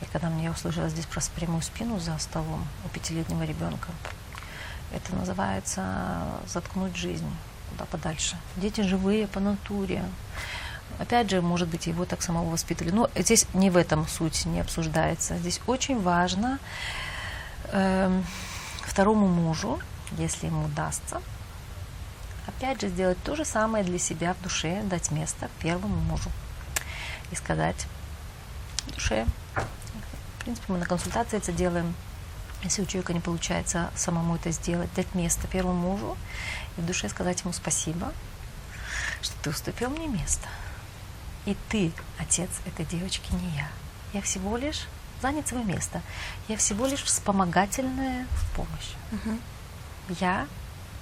[0.00, 3.88] И когда мне услышала здесь про прямую спину за столом у пятилетнего ребенка,
[4.92, 7.30] это называется заткнуть жизнь
[7.70, 8.36] куда подальше.
[8.56, 10.04] Дети живые по натуре.
[10.98, 12.92] Опять же, может быть, его так самого воспитывали.
[12.92, 15.38] Но здесь не в этом суть не обсуждается.
[15.38, 16.58] Здесь очень важно
[17.72, 18.24] эм,
[18.86, 19.80] второму мужу,
[20.18, 21.20] если ему удастся,
[22.46, 26.30] опять же сделать то же самое для себя в душе, дать место первому мужу
[27.30, 27.86] и сказать
[28.86, 29.26] в душе.
[29.54, 31.94] В принципе, мы на консультации это делаем.
[32.62, 36.16] Если у человека не получается самому это сделать, дать место первому мужу
[36.76, 38.12] и в душе сказать ему спасибо,
[39.20, 40.48] что ты уступил мне место.
[41.44, 43.68] И ты, отец этой девочки, не я.
[44.12, 44.86] Я всего лишь
[45.22, 46.02] занять свое место.
[46.48, 48.92] Я всего лишь вспомогательная помощь.
[49.12, 49.40] Мгм.
[50.20, 50.46] Я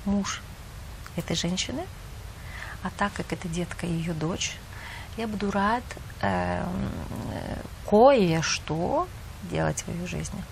[0.04, 0.42] муж
[1.16, 1.84] этой женщины,
[2.82, 4.56] а так как это детка и ее дочь,
[5.16, 5.82] я буду рад
[6.20, 6.90] эм,
[7.32, 7.56] э,
[7.88, 9.08] кое-что
[9.42, 10.42] делать в ее жизни.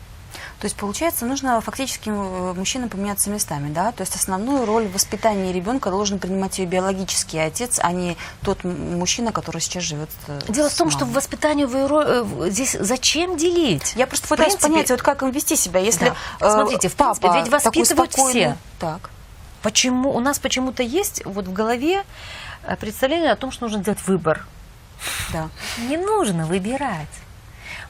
[0.60, 3.92] То есть, получается, нужно фактически э, мужчинам поменяться местами, да?
[3.92, 8.64] То есть основную роль в воспитании ребенка должен принимать ее биологический отец, а не тот
[8.64, 10.10] мужчина, который сейчас живет.
[10.26, 11.14] э, Дело в том, что в мамой.
[11.16, 13.92] воспитании вы э, в- здесь зачем делить?
[13.96, 16.50] Я просто пытаюсь принципе- понять, вот как им вести себя, если Да.
[16.50, 18.56] Смотрите, в папа принципе, ведь воспитывают все.
[18.80, 19.10] Так.
[19.62, 22.04] Почему у нас почему-то есть вот в голове
[22.80, 24.46] представление о том, что нужно делать выбор.
[25.32, 25.48] Да.
[25.88, 27.08] Не нужно выбирать.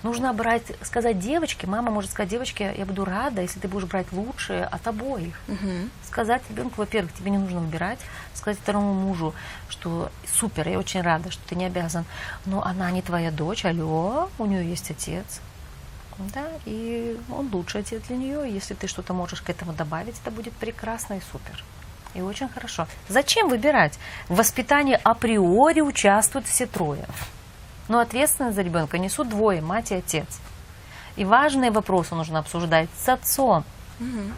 [0.03, 4.13] Нужно брать, сказать девочке, мама может сказать девочке, я буду рада, если ты будешь брать
[4.13, 5.35] лучшее от обоих.
[5.49, 5.91] Мгм.
[6.07, 7.99] Сказать ребенку, во-первых, тебе не нужно выбирать,
[8.35, 9.35] сказать второму мужу,
[9.69, 12.05] что супер, я очень рада, что ты не обязан,
[12.47, 15.41] но она не твоя дочь, алло, у нее есть отец.
[16.35, 18.53] Да, и он лучший отец для нее.
[18.53, 21.63] Если ты что-то можешь к этому добавить, это будет прекрасно и супер.
[22.15, 22.89] И очень хорошо.
[23.09, 23.99] Зачем выбирать?
[24.29, 27.07] В воспитании априори участвуют все трое.
[27.89, 30.27] Но ответственность за ребенка несут двое, мать и отец.
[31.17, 33.65] И важные вопросы нужно обсуждать с отцом
[33.99, 34.33] Мгм.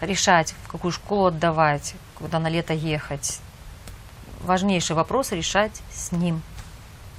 [0.00, 3.40] решать, в какую школу отдавать, куда на лето ехать.
[4.40, 6.42] Важнейшие вопросы решать с ним.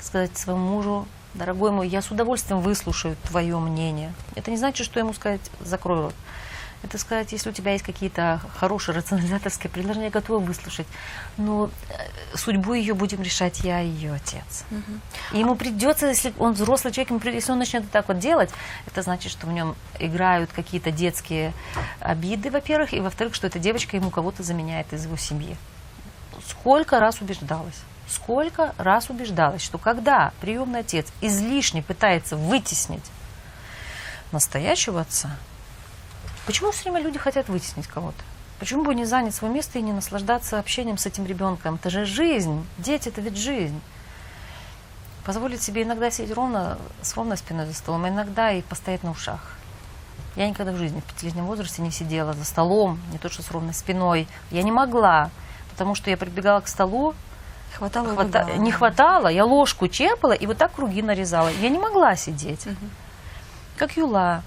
[0.02, 4.14] Сказать своему мужу, дорогой мой, я с удовольствием выслушаю твое мнение.
[4.36, 6.16] Это не значит, что ему сказать, закрой рот.
[6.88, 10.88] Это сказать, если у тебя есть какие-то хорошие рационализаторские предложения, я готова выслушать.
[11.36, 14.64] Но э, судьбу ее будем решать я и ее отец.
[14.70, 15.02] Мгм.
[15.34, 18.52] И ему придется, если он взрослый человек, ему придется, если он начнет так вот делать,
[18.86, 21.52] это значит, что в нем играют какие-то детские
[22.00, 25.58] обиды, во-первых, и во-вторых, что эта девочка ему кого-то заменяет из его семьи.
[26.48, 33.04] Сколько раз убеждалась, сколько раз убеждалась, что когда приемный отец излишне пытается вытеснить
[34.32, 35.36] настоящего отца,
[36.48, 38.18] почему все время люди хотят вытеснить кого-то?
[38.60, 41.76] Почему бы не занять свое место и не наслаждаться общением с этим ребенком?
[41.76, 42.66] Это же жизнь.
[42.80, 43.80] Дети это ведь жизнь.
[45.26, 49.12] Позволить себе иногда сидеть ровно, с ровной спиной за столом, а иногда и постоять на
[49.12, 49.42] ушах.
[50.36, 53.52] Я никогда в жизни в пятилетнем возрасте не сидела за столом, не то что с
[53.52, 54.28] ровной спиной.
[54.52, 55.30] Я не могла,
[55.72, 57.14] потому что я прибегала к столу,
[57.78, 58.56] Хватало хвата- убегало.
[58.64, 61.50] не хватало, я ложку черпала и вот так круги нарезала.
[61.50, 62.90] Я не могла сидеть, Мгм.
[63.76, 64.44] как юла.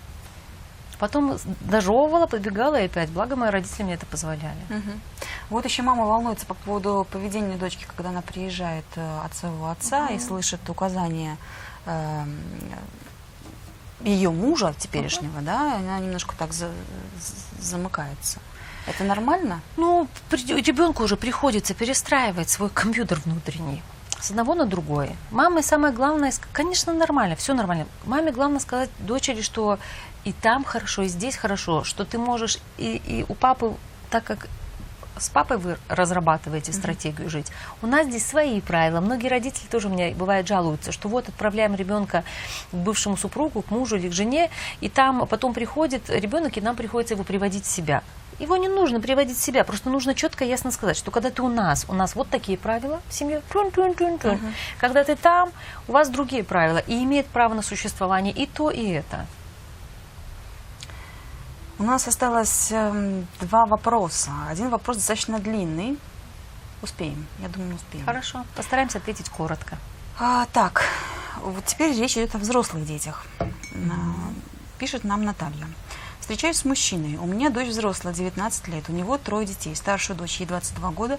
[1.01, 3.09] Потом дожевывала, подбегала и опять.
[3.11, 4.61] Благо, мои родители мне это позволяли.
[4.69, 5.01] Мгм.
[5.49, 10.09] Вот еще мама волнуется по поводу поведения дочки, когда она приезжает э, от своего отца
[10.09, 11.37] и слышит указания
[14.03, 16.71] ее мужа теперешнего, да, и она немножко так за-
[17.61, 18.39] замыкается.
[18.87, 19.61] Это нормально?
[19.77, 23.83] Ну, ребенку уже приходится перестраивать свой компьютер внутренний
[24.19, 25.17] с одного на другое.
[25.31, 27.87] Маме самое главное, конечно, нормально, все нормально.
[28.05, 29.79] Маме главное сказать дочери, что
[30.25, 33.75] и там хорошо, и здесь хорошо, что ты можешь и, и у папы,
[34.11, 34.49] так как
[35.21, 37.49] с папой вы разрабатываете стратегию жить.
[37.83, 39.01] У нас здесь свои правила.
[39.01, 42.25] Многие родители тоже меня бывает жалуются, что вот отправляем ребенка
[42.71, 44.51] к бывшему супругу, к мужу или к жене,
[44.81, 48.03] и там потом приходит ребенок, и нам приходится его приводить в себя.
[48.39, 51.43] Его не нужно приводить в себя, просто нужно четко и ясно сказать, что когда ты
[51.43, 54.41] у нас, у нас вот такие правила в семье, тун-тун-тун-тун.
[54.79, 55.53] когда ты там,
[55.89, 59.27] у вас другие правила, и имеет право на существование и то, и это.
[61.81, 64.31] У нас осталось эм, два вопроса.
[64.51, 65.99] Один вопрос достаточно длинный.
[66.83, 68.05] Успеем, я думаю, успеем.
[68.05, 69.79] Хорошо, постараемся ответить коротко.
[70.19, 70.85] А, так,
[71.43, 73.25] вот теперь речь идет о взрослых детях.
[73.73, 74.15] На-
[74.79, 75.67] Пишет нам Наталья.
[76.31, 77.17] Встречаюсь с мужчиной.
[77.17, 78.85] У меня дочь взрослая, 19 лет.
[78.89, 79.75] У него трое детей.
[79.75, 81.19] Старшую дочь ей 22 года.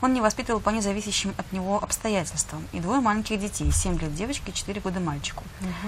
[0.00, 2.64] Он не воспитывал по независящим от него обстоятельствам.
[2.70, 3.72] И двое маленьких детей.
[3.72, 5.42] 7 лет девочке, 4 года мальчику.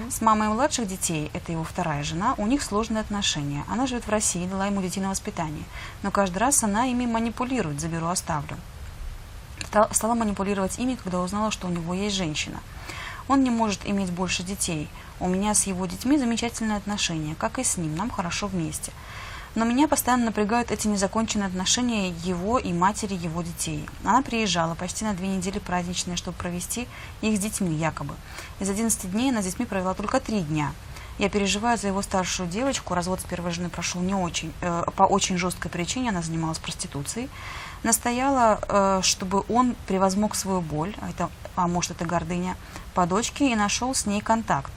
[0.09, 3.63] С мамой младших детей, это его вторая жена, у них сложные отношения.
[3.69, 5.63] Она живет в России, дала ему детей на воспитание.
[6.03, 8.57] Но каждый раз она ими манипулирует, заберу, оставлю.
[9.67, 12.59] Стал- Стала манипулировать ими, когда узнала, что у него есть женщина.
[13.29, 14.89] Он не может иметь больше детей.
[15.19, 18.91] У меня с его детьми замечательные отношения, как и с ним, нам хорошо вместе.
[19.55, 23.85] Но меня постоянно напрягают эти незаконченные отношения его и матери его детей.
[24.03, 26.89] Она приезжала почти на две недели праздничные, чтобы провести
[27.21, 28.15] их с детьми якобы.
[28.59, 30.73] Из 11 дней она с детьми провела только три дня.
[31.17, 32.93] Я переживаю за его старшую девочку.
[32.93, 36.09] Развод с первой жены прошел не очень, э, по очень жесткой причине.
[36.09, 37.29] Она занималась проституцией.
[37.83, 42.57] Настояла, э, чтобы он превозмог свою боль, это, а может это гордыня,
[42.93, 44.73] по дочке и нашел с ней контакт,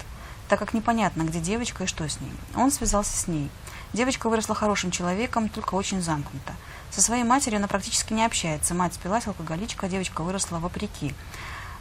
[0.49, 2.33] так как непонятно, где девочка и что с ней.
[2.57, 3.51] Он связался с ней.
[3.93, 6.55] Девочка выросла хорошим человеком, только очень замкнута.
[6.91, 8.75] Со своей матерью она практически не общается.
[8.75, 11.15] Мать спилась, алкоголичка, а девочка выросла вопреки.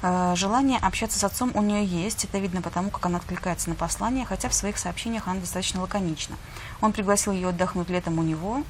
[0.01, 3.75] Э, желание общаться с отцом у нее есть, это видно потому, как она откликается на
[3.75, 6.35] послание, хотя в своих сообщениях она достаточно лаконична.
[6.81, 8.63] Он пригласил ее отдохнуть летом у него,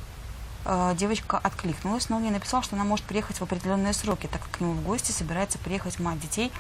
[0.70, 4.42] Э, девочка откликнулась, но он ей написал, что она может приехать в определенные сроки, так
[4.42, 6.52] как к нему в гости собирается приехать мать детей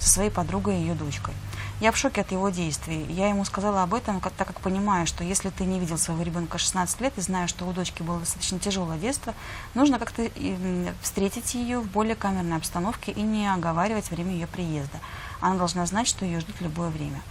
[0.00, 1.32] со своей подругой и ее дочкой.
[1.80, 3.06] Я в шоке от его действий.
[3.08, 6.58] Я ему сказала об этом, так как понимаю, что если ты не видел своего ребенка
[6.58, 9.32] 16 лет и знаешь, что у дочки было достаточно тяжелое детство,
[9.72, 10.28] нужно как-то
[11.00, 14.98] встретить ее в более камерной обстановке и не оговаривать время ее приезда.
[15.40, 17.22] Она должна знать, что ее ждут в любое время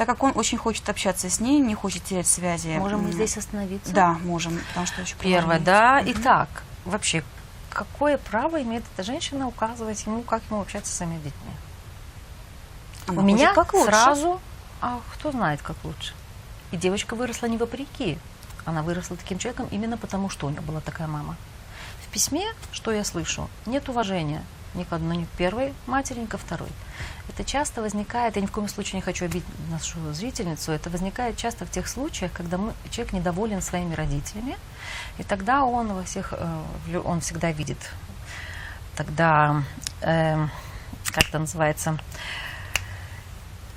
[0.00, 2.68] так как он очень хочет общаться с ней, не хочет терять связи.
[2.68, 3.92] Можем мы здесь остановиться?
[3.92, 6.00] Да, можем, потому что очень Первое, да.
[6.00, 6.12] Угу.
[6.12, 6.48] Итак,
[6.86, 7.22] вообще,
[7.68, 11.52] какое право имеет эта женщина указывать ему, как ему общаться с своими детьми?
[13.08, 13.88] Она У меня как лучше.
[13.88, 14.40] сразу,
[14.80, 16.14] а кто знает, как лучше.
[16.70, 18.16] И девочка выросла не вопреки.
[18.64, 21.36] Она выросла таким человеком именно потому, что у нее была такая мама.
[22.06, 24.42] В письме, что я слышу, нет уважения
[24.74, 26.70] ни к одной, ни к первой матери, ни ко второй.
[27.32, 31.36] Это часто возникает, я ни в коем случае не хочу обидеть нашу зрительницу, это возникает
[31.36, 34.56] часто в тех случаях, когда мы, человек недоволен своими родителями,
[35.16, 37.78] и тогда он во всех, э, он всегда видит,
[38.96, 39.62] тогда,
[40.00, 40.44] э,
[41.12, 41.98] как это называется,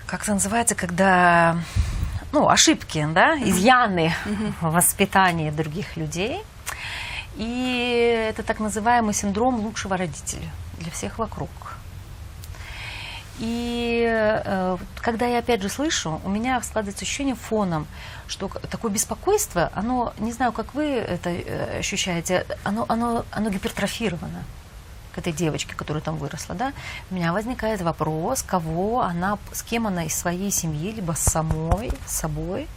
[0.08, 1.56] как это называется, когда,
[2.32, 4.16] ну, ошибки, да, изъяны
[4.62, 6.42] в воспитании других людей,
[7.36, 10.50] и это так называемый синдром лучшего родителя
[10.80, 11.52] для всех вокруг.
[13.40, 17.88] И э, когда я опять же слышу, у меня складывается ощущение фоном,
[18.28, 24.44] что такое беспокойство, оно, не знаю, как вы это э, ощущаете, оно, оно, оно гипертрофировано
[25.14, 26.74] к этой девочке, которая там выросла, да,
[27.10, 31.92] у меня возникает вопрос, кого она, с кем она из своей семьи, либо с самой,
[32.06, 32.68] с собой,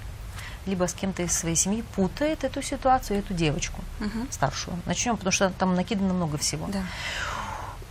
[0.67, 4.27] либо с кем-то из своей семьи путает эту ситуацию, эту девочку угу.
[4.31, 4.77] старшую.
[4.85, 6.67] Начнем, потому что там накидано много всего.
[6.69, 6.83] Да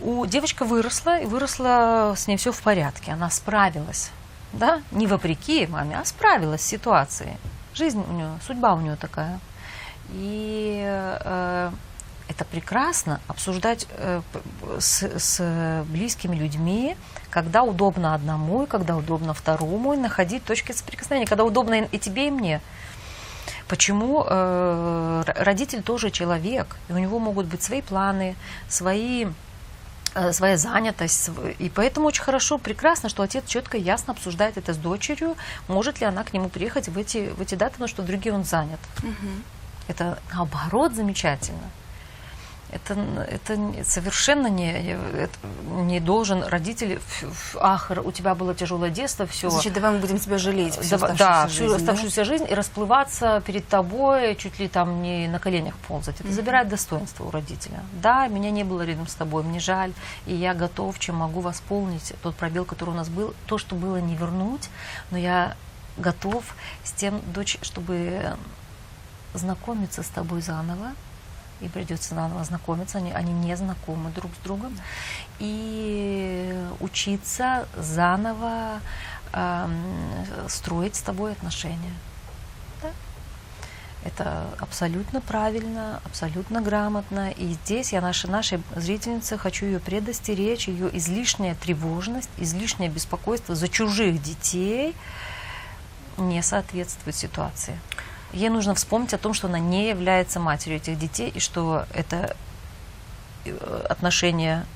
[0.00, 3.12] у девочка выросла, и выросла с ней все в порядке.
[3.12, 4.10] Она справилась.
[4.52, 4.82] Да?
[4.90, 7.36] Не вопреки маме, а справилась с ситуацией.
[7.74, 9.38] Жизнь у нее, судьба у нее такая.
[10.10, 11.70] И э,
[12.28, 14.22] это прекрасно обсуждать э,
[14.78, 16.96] с, с близкими людьми,
[17.30, 22.28] когда удобно одному, и когда удобно второму, и находить точки соприкосновения, когда удобно и тебе,
[22.28, 22.60] и мне.
[23.68, 28.36] Почему э, родитель тоже человек, и у него могут быть свои планы,
[28.68, 29.26] свои
[30.32, 31.30] своя занятость.
[31.58, 35.36] И поэтому очень хорошо, прекрасно, что отец четко и ясно обсуждает это с дочерью,
[35.68, 38.44] может ли она к нему приехать в эти, в эти даты, потому что другие он
[38.44, 38.80] занят.
[39.02, 39.28] Угу.
[39.88, 41.70] Это наоборот замечательно
[42.70, 42.94] это,
[43.28, 45.38] это совершенно не, это
[45.84, 47.00] не должен родитель,
[47.60, 49.50] ах, у тебя было тяжелое детство, все.
[49.50, 52.24] Значит, давай мы будем тебя жалеть всю да, да, всю жизнь, оставшуюся да?
[52.24, 56.20] жизнь и расплываться перед тобой, чуть ли там не на коленях ползать.
[56.20, 56.32] Это mm-hmm.
[56.32, 57.82] забирает достоинство у родителя.
[58.02, 59.92] Да, меня не было рядом с тобой, мне жаль,
[60.26, 63.34] и я готов, чем могу восполнить тот пробел, который у нас был.
[63.46, 64.68] То, что было, не вернуть,
[65.10, 65.56] но я
[65.96, 66.44] готов
[66.84, 68.36] с тем, дочь, чтобы
[69.34, 70.92] знакомиться с тобой заново,
[71.60, 74.76] и придется заново знакомиться, они, они не знакомы друг с другом,
[75.38, 78.80] и учиться заново
[79.32, 79.68] э,
[80.48, 81.94] строить с тобой отношения.
[82.82, 82.90] Да?
[84.04, 87.30] Это абсолютно правильно, абсолютно грамотно.
[87.30, 93.68] И здесь я нашей, нашей зрительнице хочу ее предостеречь, ее излишняя тревожность, излишнее беспокойство за
[93.68, 94.94] чужих детей
[96.18, 97.78] не соответствует ситуации
[98.36, 102.36] ей нужно вспомнить о том, что она не является матерью этих детей, и что это
[103.44, 104.66] э, отношение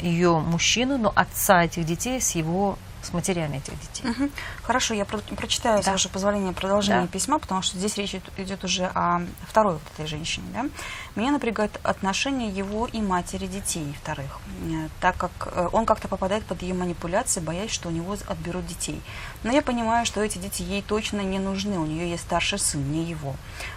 [0.00, 4.10] ее мужчины, но отца этих детей с его с матерями этих детей.
[4.10, 4.30] Угу.
[4.62, 5.82] Хорошо, я про прочитаю, да.
[5.82, 7.08] с вашего позволения, продолжение да.
[7.08, 10.46] письма, потому что здесь речь идет уже о второй вот этой женщине.
[10.52, 10.66] Да?
[11.14, 16.44] Меня напрягает отношение его и матери детей вторых, э, так как э, он как-то попадает
[16.44, 19.00] под ее манипуляции, боясь, что у него отберут детей.
[19.42, 22.90] Но я понимаю, что эти дети ей точно не нужны, у нее есть старший сын,
[22.90, 23.36] не его.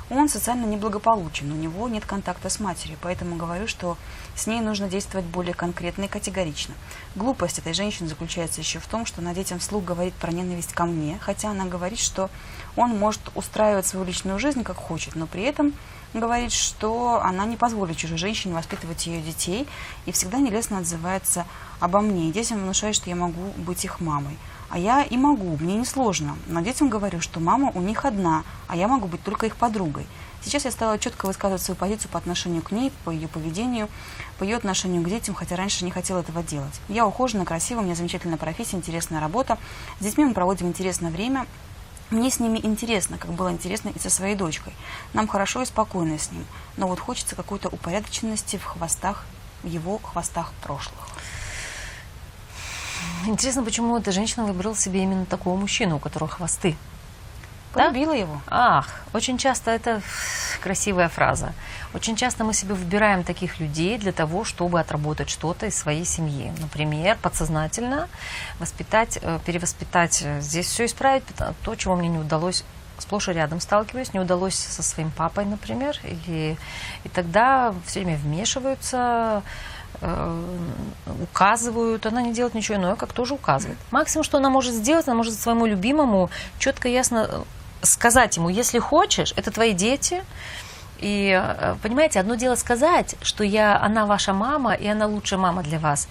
[0.10, 3.98] Он социально неблагополучен, у него нет контакта с матерью, поэтому говорю, что
[4.40, 6.74] с ней нужно действовать более конкретно и категорично.
[7.16, 10.86] Глупость этой женщины заключается еще в том, что она детям вслух говорит про ненависть ко
[10.86, 12.30] мне, хотя она говорит, что
[12.78, 15.74] он может устраивать свою личную жизнь как хочет, но при этом
[16.14, 19.68] говорит, что она не позволит чужой женщине воспитывать ее детей
[20.06, 21.46] и всегда нелестно отзывается
[21.80, 22.32] обо мне.
[22.32, 24.38] Детям внушает, что я могу быть их мамой.
[24.70, 26.38] А я и могу, мне не сложно.
[26.48, 30.06] Но детям говорю, что мама у них одна, а я могу быть только их подругой.
[30.42, 33.90] Сейчас я стала четко высказывать свою позицию по отношению к ней, по ее поведению,
[34.38, 36.80] по ее отношению к детям, хотя раньше не хотела этого делать.
[36.88, 39.58] Я ухожена, красива, у меня замечательная профессия, интересная работа.
[40.00, 41.46] С детьми мы проводим интересное время.
[42.10, 44.74] Мне с ними интересно, как было интересно и со своей дочкой.
[45.14, 46.46] Нам хорошо и спокойно с ним.
[46.78, 49.26] Но вот хочется какой-то упорядоченности в хвостах,
[49.62, 51.08] в его хвостах прошлых.
[53.28, 56.76] Интересно, почему эта женщина выбрала себе именно такого мужчину, у которого хвосты.
[57.76, 57.90] Да?
[57.90, 58.42] Полюбила его.
[58.48, 60.02] Ах, очень часто это
[60.62, 61.54] красивая фраза.
[61.94, 66.52] Очень часто мы себе выбираем таких людей для того, чтобы отработать что-то из своей семьи.
[66.60, 68.10] Например, подсознательно
[68.60, 71.24] воспитать, э, перевоспитать, э, здесь все исправить,
[71.64, 72.64] то, чего мне не удалось
[72.98, 76.58] сплошь и рядом сталкиваюсь, не удалось со своим папой, например, или,
[77.06, 79.42] и тогда все время вмешиваются,
[80.02, 80.44] э,
[81.24, 83.78] указывают, она не делает ничего иное, как тоже указывает.
[83.92, 87.46] Максимум, что она может сделать, она может своему любимому четко, ясно
[87.82, 90.24] сказать ему, если хочешь, это твои дети,
[91.02, 95.64] и, э, понимаете, одно дело сказать, что я, она ваша мама, и она лучшая мама
[95.64, 96.10] для вас.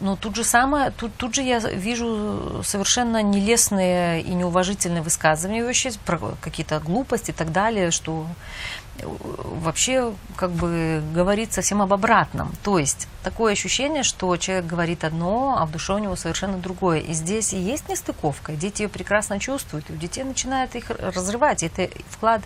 [0.00, 5.90] Но тут же самое, тут, тут же я вижу совершенно нелестные и неуважительные высказывания вообще,
[6.06, 8.26] про какие-то глупости и так далее, что
[9.02, 12.52] вообще как бы говорит совсем об обратном.
[12.62, 17.00] То есть такое ощущение, что человек говорит одно, а в душе у него совершенно другое.
[17.00, 18.52] И здесь и есть нестыковка.
[18.52, 21.62] Дети ее прекрасно чувствуют, и у детей начинает их разрывать.
[21.62, 22.42] Это вклад,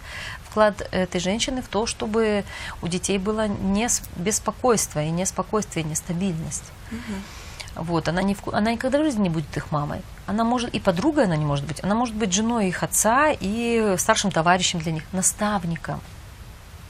[0.49, 2.45] вклад этой женщины в то, чтобы
[2.82, 6.64] у детей было не беспокойство, и не спокойствие, и нестабильность.
[6.90, 7.84] Угу.
[7.84, 10.03] Вот, она, не, она никогда в жизни не будет их мамой.
[10.26, 13.97] Она может, и подругой она не может быть, она может быть женой их отца и
[13.99, 16.01] старшим товарищем для них, наставником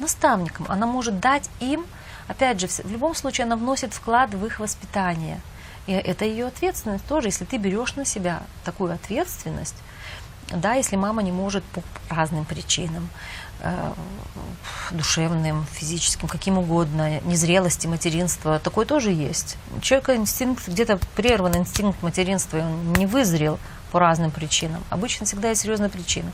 [0.04, 0.66] наставником.
[0.68, 1.86] Она может дать им,
[2.28, 5.40] опять же, в любом случае она вносит вклад в их воспитание.
[5.86, 7.28] И это ее ответственность тоже.
[7.28, 9.76] Если ты берешь на себя такую ответственность,
[10.50, 11.82] да, если мама не может по
[12.14, 13.08] разным причинам,
[13.60, 13.92] э,
[14.90, 19.56] душевным, физическим, каким угодно, незрелости, материнства, такое тоже есть.
[19.76, 23.58] У человека инстинкт, где-то прерван инстинкт материнства, и он не вызрел,
[23.94, 24.82] по разным причинам.
[24.90, 26.32] Обычно всегда есть серьезная причина.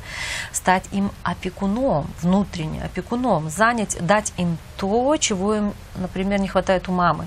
[0.51, 6.93] Стать им опекуном, внутренне опекуном, занять, дать им то, чего им, например, не хватает у
[6.93, 7.27] мамы.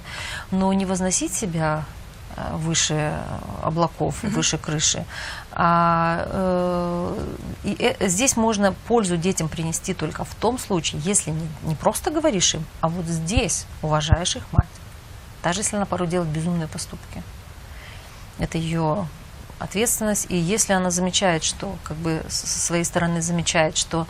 [0.49, 1.86] Но не возносить себя
[2.36, 3.13] э, выше
[3.61, 4.29] облаков, mm-hmm.
[4.29, 5.05] выше крыши.
[5.51, 7.25] А, э,
[7.65, 12.09] и, э, здесь можно пользу детям принести только в том случае, если не, не просто
[12.09, 14.65] говоришь им, а вот здесь уважаешь их мать.
[15.43, 17.21] Даже если она порой делает безумные поступки.
[18.39, 19.05] Это ее
[19.64, 20.28] ответственность.
[20.30, 24.07] И если она замечает, что, как бы со своей стороны замечает, что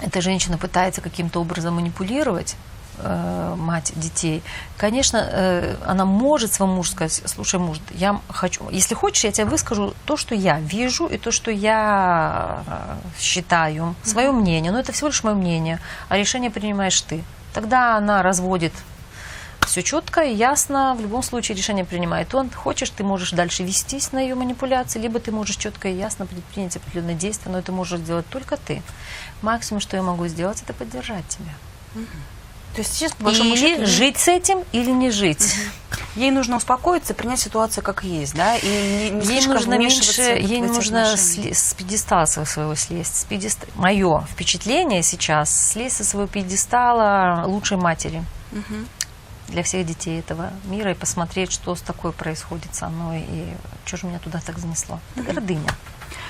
[0.00, 2.56] эта женщина пытается каким-то образом манипулировать,
[2.98, 4.42] э, мать детей,
[4.76, 9.46] конечно, э, она может своему мужу сказать, слушай, муж, я хочу, если хочешь, я тебе
[9.46, 14.92] выскажу то, что я вижу и то, что я э, считаю, свое мнение, но это
[14.92, 17.24] всего лишь мое мнение, а решение принимаешь ты.
[17.54, 18.72] Тогда она разводит
[19.70, 22.50] все четко и ясно, в любом случае решение принимает он.
[22.50, 26.76] Хочешь, ты можешь дальше вестись на ее манипуляции, либо ты можешь четко и ясно предпринять
[26.76, 28.82] определенные действия, но это можешь сделать только ты.
[29.42, 31.52] Максимум, что я могу сделать, это поддержать тебя.
[31.94, 32.04] Угу.
[32.74, 35.40] То есть сейчас, по большому или счету, жить с этим, или не жить.
[35.40, 36.20] Угу.
[36.20, 40.62] Ей нужно успокоиться, принять ситуацию как есть, да, и не, не ей нужно меньше, ей
[40.62, 43.20] нужно сли, с пьедестала своего слезть.
[43.20, 43.66] С пьедест...
[43.76, 48.24] Мое впечатление сейчас слезть со своего пьедестала лучшей матери.
[48.50, 48.86] Угу
[49.50, 53.96] для всех детей этого мира и посмотреть, что с такое происходит со мной и что
[53.96, 55.00] же меня туда так занесло.
[55.16, 55.70] Это гордыня.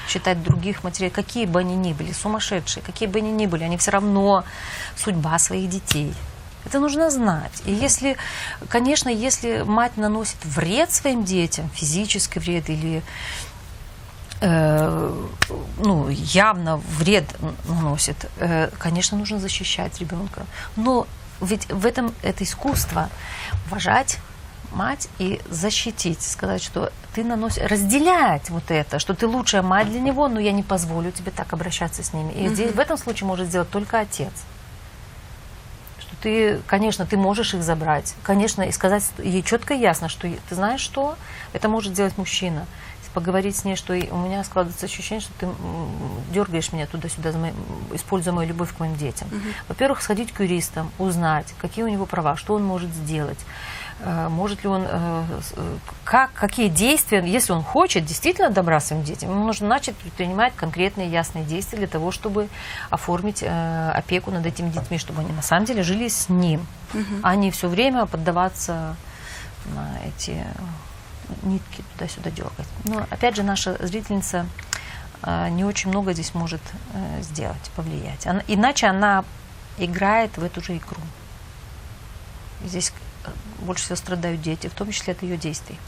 [0.08, 3.76] Считать других матерей, какие бы они ни были, сумасшедшие, какие бы они ни были, они
[3.76, 4.44] все равно
[4.96, 6.14] судьба своих детей.
[6.66, 7.62] Это нужно знать.
[7.64, 8.16] И если,
[8.68, 13.02] конечно, если мать наносит вред своим детям, физический вред или
[14.40, 15.26] э,
[15.78, 17.24] ну, явно вред
[17.66, 20.44] наносит, э, конечно, нужно защищать ребенка.
[20.76, 21.06] Но
[21.41, 23.09] ведь в этом это искусство
[23.66, 24.18] уважать
[24.72, 30.01] мать и защитить, сказать, что ты наносишь, разделять вот это, что ты лучшая мать для
[30.01, 32.32] него, но я не позволю тебе так обращаться с ними.
[32.32, 34.32] И здесь в этом случае может сделать только отец.
[35.99, 40.28] Что ты, конечно, ты можешь их забрать, конечно, и сказать ей четко и ясно, что
[40.49, 41.16] ты знаешь что,
[41.53, 42.66] это может сделать мужчина
[43.12, 45.48] поговорить с ней, что у меня складывается ощущение, что ты
[46.32, 47.32] дергаешь меня туда-сюда,
[47.92, 49.28] используя мою любовь к моим детям.
[49.28, 49.38] Угу.
[49.68, 53.38] Во-первых, сходить к юристам, узнать, какие у него права, что он может сделать
[54.02, 55.24] Э, может ли он, э,
[55.56, 60.54] э, как, какие действия, если он хочет действительно добра своим детям, ему нужно начать предпринимать
[60.56, 62.48] конкретные ясные действия для того, чтобы
[62.88, 67.04] оформить опеку над этими детьми, чтобы они на самом деле жили с ним, угу.
[67.22, 68.96] а не все время поддаваться
[69.66, 70.44] на эти
[71.43, 72.66] нитки туда-сюда дергать.
[72.85, 74.47] Но опять же, наша зрительница
[75.51, 76.62] не очень много здесь может
[77.20, 78.26] сделать, повлиять.
[78.26, 79.24] Она, иначе она
[79.78, 81.01] играет в эту же игру.
[82.64, 82.93] Здесь
[83.61, 85.78] больше всего страдают дети, в том числе от ее действий.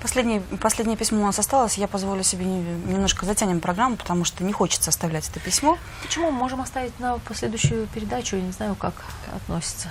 [0.00, 1.78] Последнее, последнее письмо у нас осталось.
[1.78, 5.78] Я позволю себе немножко затянем программу, потому что не хочется оставлять это письмо.
[6.02, 6.32] Почему?
[6.32, 8.36] Можем оставить на последующую передачу.
[8.36, 8.94] Я не знаю, как
[9.34, 9.90] относится.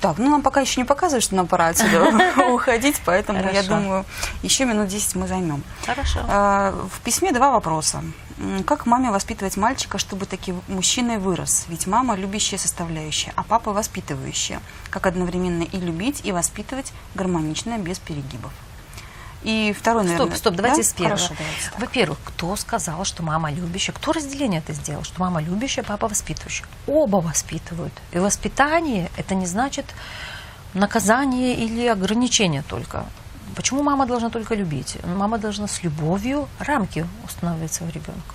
[0.00, 2.10] Так, ну нам пока еще не показывают, что нам пора отсюда
[2.52, 4.04] уходить, поэтому я думаю,
[4.42, 5.62] еще минут 10 мы займем.
[5.86, 6.20] Хорошо.
[6.28, 8.02] А, в письме два вопроса.
[8.66, 11.66] Как маме воспитывать мальчика, чтобы таким мужчиной вырос?
[11.68, 14.60] Ведь мама любящая составляющая, а папа воспитывающая.
[14.90, 18.52] Как одновременно и любить, и воспитывать гармонично, без перегибов.
[19.42, 20.26] И второй, наверное...
[20.26, 20.88] Стоп, стоп, давайте да?
[20.88, 21.36] с первого.
[21.78, 23.94] Во-первых, кто сказал, что мама любящая?
[23.94, 25.04] Кто разделение это сделал?
[25.04, 26.64] Что мама любящая, папа воспитывающий?
[26.86, 27.92] Оба воспитывают.
[28.12, 29.86] И воспитание– это не значит
[30.74, 33.06] наказание или ограничение только.
[33.54, 34.98] Почему мама должна только любить?
[35.04, 38.34] Мама должна с любовью рамки устанавливать своего ребенка.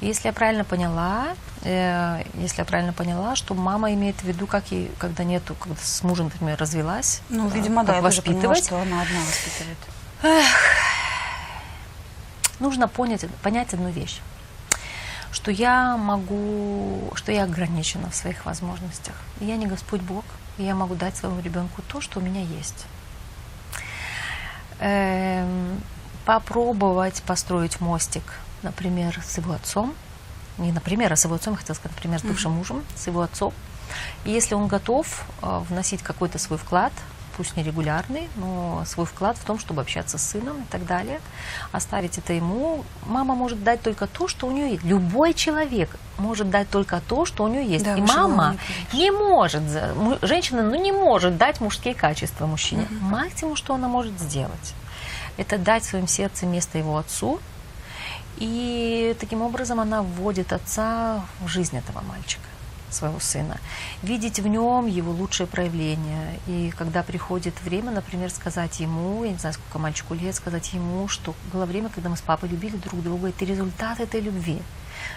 [0.00, 1.28] И если я правильно поняла,
[1.62, 5.76] э, если я правильно поняла, что мама имеет в виду, как ей, когда нету, когда
[5.80, 9.78] с мужем, например, развелась, ну, видимо, да, я воспитывать, поняла, что она одна воспитывает.
[10.22, 10.46] Эх,
[12.58, 14.20] нужно понять, понять одну вещь,
[15.32, 19.14] что я могу, что я ограничена в своих возможностях.
[19.40, 20.24] Я не Господь Бог,
[20.58, 22.84] и я могу дать своему ребенку то, что у меня есть.
[24.78, 25.80] Эм,
[26.26, 28.24] попробовать построить мостик,
[28.62, 29.94] например, с его отцом,
[30.58, 33.54] не например, а с его отцом, хотел сказать, например, с бывшим мужем, с его отцом.
[34.26, 36.92] И если он готов э, вносить какой-то свой вклад
[37.40, 41.22] пусть нерегулярный, но свой вклад в том, чтобы общаться с сыном и так далее.
[41.72, 42.84] Оставить это ему.
[43.06, 44.84] Мама может дать только то, что у нее есть.
[44.84, 47.86] Любой человек может дать только то, что у нее есть.
[47.86, 48.56] Да, и мама
[48.92, 49.62] не, может,
[50.20, 52.82] женщина ну, не может дать мужские качества мужчине.
[52.82, 53.06] Угу.
[53.06, 54.74] Максимум, что она может сделать,
[55.38, 57.40] это дать в своем сердце место его отцу,
[58.36, 62.49] и таким образом она вводит отца в жизнь этого мальчика
[62.94, 63.58] своего сына,
[64.02, 66.38] видеть в нем его лучшее проявление.
[66.46, 71.08] И когда приходит время, например, сказать ему, я не знаю, сколько мальчику лет, сказать ему,
[71.08, 74.60] что было время, когда мы с папой любили друг друга, это результат этой любви.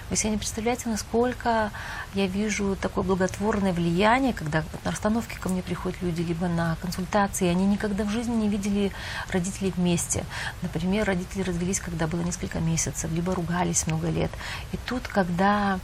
[0.10, 1.72] Вы себе не представляете, насколько
[2.14, 7.48] я вижу такое благотворное влияние, когда на расстановке ко мне приходят люди, либо на консультации,
[7.48, 8.92] они никогда в жизни не видели
[9.30, 10.26] родителей вместе.
[10.62, 14.32] Например, родители развелись, когда было несколько месяцев, либо ругались много лет.
[14.72, 15.80] И тут, когда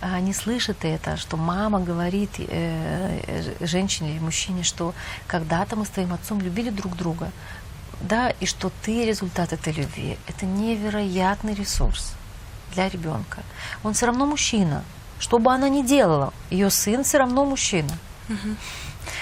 [0.00, 4.94] они слышат это, что мама говорит э, женщине или мужчине, что
[5.26, 7.30] когда-то мы с твоим отцом любили друг друга,
[8.00, 10.18] да, и что ты результат этой любви.
[10.26, 12.14] Это невероятный ресурс
[12.74, 13.42] для ребенка.
[13.82, 14.82] Он все равно мужчина.
[15.18, 17.92] Что бы она ни делала, ее сын все равно мужчина.
[18.28, 18.56] Угу.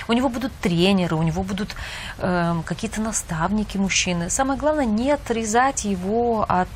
[0.09, 1.76] У него будут тренеры, у него будут
[2.18, 4.30] э, какие-то наставники мужчины.
[4.30, 6.68] Самое главное не отрезать его от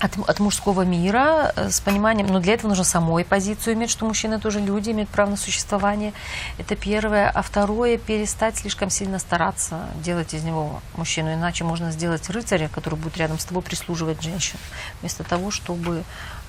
[0.00, 4.06] от, от мужского мира э, с пониманием, но для этого нужно самой позицию иметь, что
[4.06, 6.12] мужчины тоже люди, имеют право на существование.
[6.58, 7.30] Это первое.
[7.30, 12.98] А второе, перестать слишком сильно стараться делать из него мужчину, иначе можно сделать рыцаря, который
[12.98, 14.58] будет рядом с тобой прислуживать женщин,
[15.00, 16.02] вместо того, чтобы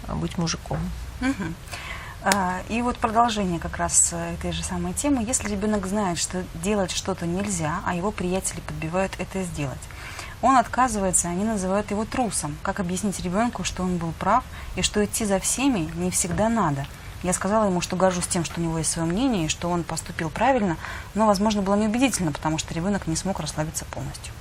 [0.08, 0.80] э, быть мужиком.
[1.22, 1.54] Угу.
[2.70, 5.24] И вот продолжение как раз э, этой же самой темы.
[5.24, 9.80] Если ребенок знает, что делать что-то нельзя, а его приятели подбивают это сделать,
[10.42, 12.58] он отказывается, они называют его трусом.
[12.64, 14.44] Как объяснить ребенку, что он был прав
[14.76, 16.86] и что идти за всеми не всегда надо?
[17.24, 19.84] Я сказала ему, что горжусь тем, что у него есть свое мнение, и что он
[19.84, 20.78] поступил правильно,
[21.14, 24.34] но, возможно, было неубедительно, потому что ребенок не смог расслабиться полностью.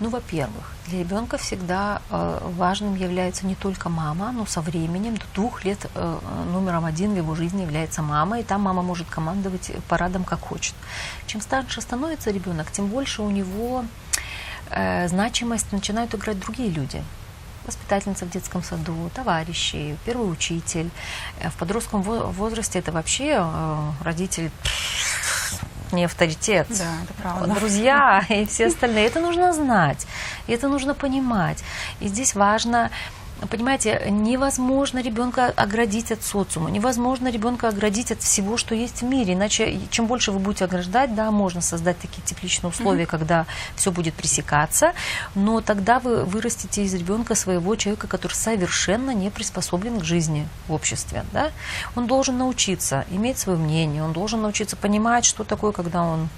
[0.00, 5.24] Ну, во-первых, для ребенка всегда э, важным является не только мама, но со временем, до
[5.34, 6.18] двух лет э,
[6.52, 10.74] номером один в его жизни является мама, и там мама может командовать парадом как хочет.
[11.26, 13.84] Чем старше становится ребенок, тем больше у него
[14.74, 17.02] э, значимость начинают играть другие люди.
[17.66, 20.90] Воспитательница в детском саду, товарищи, первый учитель.
[21.40, 24.50] Э, в подростковом возрасте это вообще э, родитель
[25.92, 26.66] не авторитет.
[26.68, 27.54] Да, это правда.
[27.54, 29.06] Друзья и все остальные.
[29.06, 30.06] Это нужно знать,
[30.46, 31.64] это нужно понимать.
[32.00, 32.90] И здесь важно
[33.50, 39.34] понимаете, невозможно ребенка оградить от социума, невозможно ребенка оградить от всего, что есть в мире.
[39.34, 43.06] Иначе, чем больше вы будете ограждать, да, можно создать такие тепличные условия, mm-hmm.
[43.06, 43.46] когда
[43.76, 44.92] все будет пресекаться,
[45.34, 50.72] но тогда вы вырастите из ребенка своего человека, который совершенно не приспособлен к жизни в
[50.72, 51.24] обществе.
[51.32, 51.50] Да?
[51.96, 56.28] Он должен научиться иметь свое мнение, он должен научиться понимать, что такое, когда он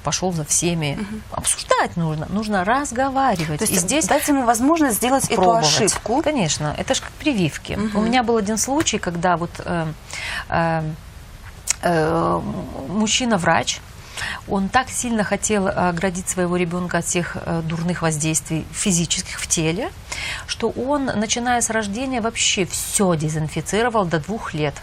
[0.00, 0.98] пошел за всеми.
[1.00, 1.20] Угу.
[1.32, 3.58] Обсуждать нужно, нужно разговаривать.
[3.58, 6.22] То есть и здесь дать ему возможность сделать эту ошибку.
[6.22, 7.74] Конечно, это же как прививки.
[7.74, 7.98] Угу.
[7.98, 9.92] У меня был один случай, когда вот э,
[10.48, 10.82] э,
[11.82, 12.40] э,
[12.88, 13.80] мужчина-врач,
[14.48, 19.90] он так сильно хотел оградить своего ребенка от всех э, дурных воздействий физических в теле,
[20.46, 24.74] что он, начиная с рождения, вообще все дезинфицировал до двух лет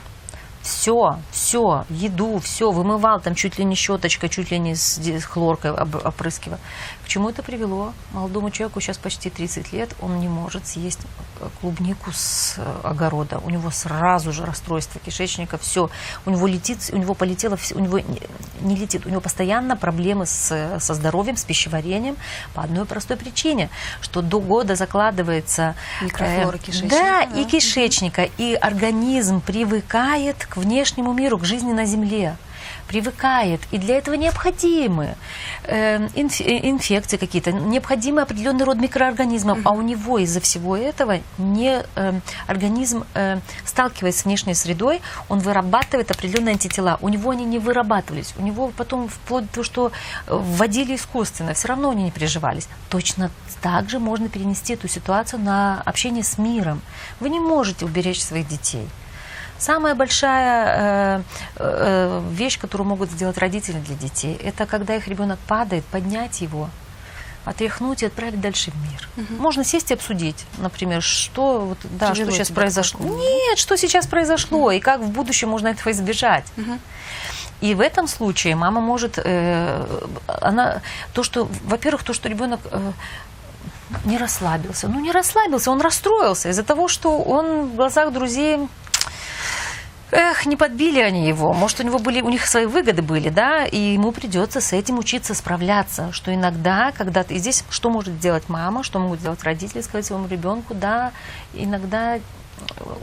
[0.62, 5.72] все, все, еду, все, вымывал там чуть ли не щеточкой, чуть ли не с хлоркой
[5.72, 6.58] опрыскивал.
[7.08, 7.94] К чему это привело?
[8.12, 11.00] Молодому человеку сейчас почти 30 лет, он не может съесть
[11.40, 13.38] э, клубнику с э, огорода.
[13.46, 15.90] У него сразу же расстройство кишечника, все.
[16.26, 18.02] У него летит, у него полетело, у него
[18.60, 22.18] не летит, у него постоянно проблемы с, со здоровьем, с пищеварением
[22.54, 23.70] по одной простой причине,
[24.02, 26.96] что до года закладывается микрофлора э, кишечника.
[26.98, 32.36] Да, да, и кишечника, и организм привыкает к внешнему миру, к жизни на Земле
[32.88, 35.16] привыкает, и для этого необходимы
[35.64, 41.84] эм, э, инфекции какие-то, необходимый определенный род микроорганизмов, а у него из-за всего этого не,
[41.96, 46.98] э, организм, э, сталкиваясь с внешней средой, он вырабатывает определенные антитела.
[47.02, 49.92] У него они не вырабатывались, у него потом вплоть до того, что
[50.28, 52.68] вводили искусственно, все равно они не переживались.
[52.90, 53.32] Точно
[53.62, 56.82] так же можно перенести эту ситуацию на общение с миром.
[57.20, 58.88] Вы не можете уберечь своих детей.
[59.60, 60.76] Самая большая
[61.18, 61.22] э,
[61.56, 66.70] э, вещь, которую могут сделать родители для детей, это когда их ребенок падает, поднять его,
[67.46, 69.10] отряхнуть и отправить дальше в мир.
[69.18, 69.42] Угу.
[69.42, 73.00] Можно сесть и обсудить, например, что вот да, что сейчас произошло.
[73.00, 73.18] Такое?
[73.18, 74.72] Нет, что сейчас произошло угу.
[74.72, 76.46] и как в будущем можно этого избежать.
[76.58, 76.80] Угу.
[77.62, 80.82] И в этом случае мама может, э, она
[81.14, 82.92] то, что, во-первых, то, что ребенок э,
[84.06, 84.88] не расслабился.
[84.88, 88.60] Ну, не расслабился, он расстроился из-за того, что он в глазах друзей
[90.20, 91.54] Эх, не подбили они его.
[91.54, 94.98] Может, у него были, у них свои выгоды были, да, и ему придется с этим
[94.98, 96.12] учиться справляться.
[96.12, 100.28] Что иногда, когда ты здесь, что может сделать мама, что могут сделать родители, сказать своему
[100.28, 101.12] ребенку, да,
[101.54, 102.18] иногда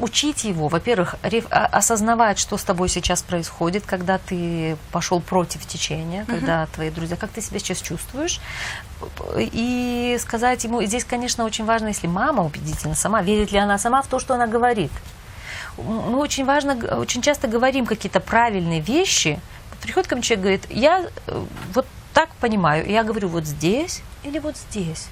[0.01, 6.23] учить его, во-первых, а, осознавать, что с тобой сейчас происходит, когда ты пошел против течения,
[6.23, 6.27] uh-huh.
[6.27, 8.41] когда твои друзья, как ты себя сейчас чувствуешь,
[9.37, 13.79] и сказать ему, и здесь, конечно, очень важно, если мама убедительно сама, верит ли она
[13.79, 14.91] сама в то, что она говорит
[15.77, 19.41] мы очень важно, очень часто говорим какие-то правильные вещи.
[19.83, 21.45] Приходит ко мне человек, говорит, я э,
[21.75, 22.89] вот так понимаю.
[22.89, 25.09] Я говорю, вот здесь или вот здесь.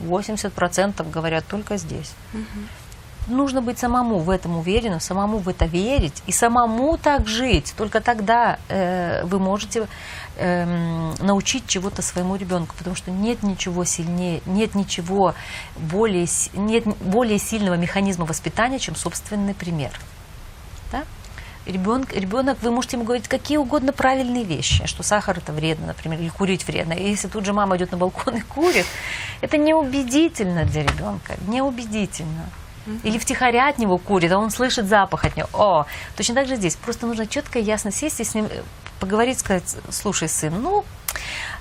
[0.00, 2.12] 80% говорят только здесь.
[2.34, 3.34] Угу.
[3.34, 7.74] Нужно быть самому в этом уверенным, самому в это верить и самому так жить.
[7.76, 9.86] Только тогда э, вы можете
[10.38, 15.34] эм, научить чего-то своему ребенку, потому что нет ничего сильнее, нет ничего
[15.76, 19.90] более, нет более сильного механизма воспитания, чем собственный пример.
[20.90, 21.04] Да?
[21.66, 26.18] Ребенок, ребенок, вы можете ему говорить какие угодно правильные вещи, что сахар это вредно, например,
[26.18, 26.94] или курить вредно.
[26.94, 28.86] И если тут же мама идет на балкон и курит,
[29.42, 32.48] это неубедительно для ребенка, неубедительно.
[33.02, 35.48] Или втихаря от него курит, а он слышит запах от него.
[35.52, 35.84] О,
[36.16, 36.74] точно так же здесь.
[36.76, 38.48] Просто нужно четко и ясно сесть и с ним
[38.98, 40.84] поговорить, сказать, слушай, сын, ну,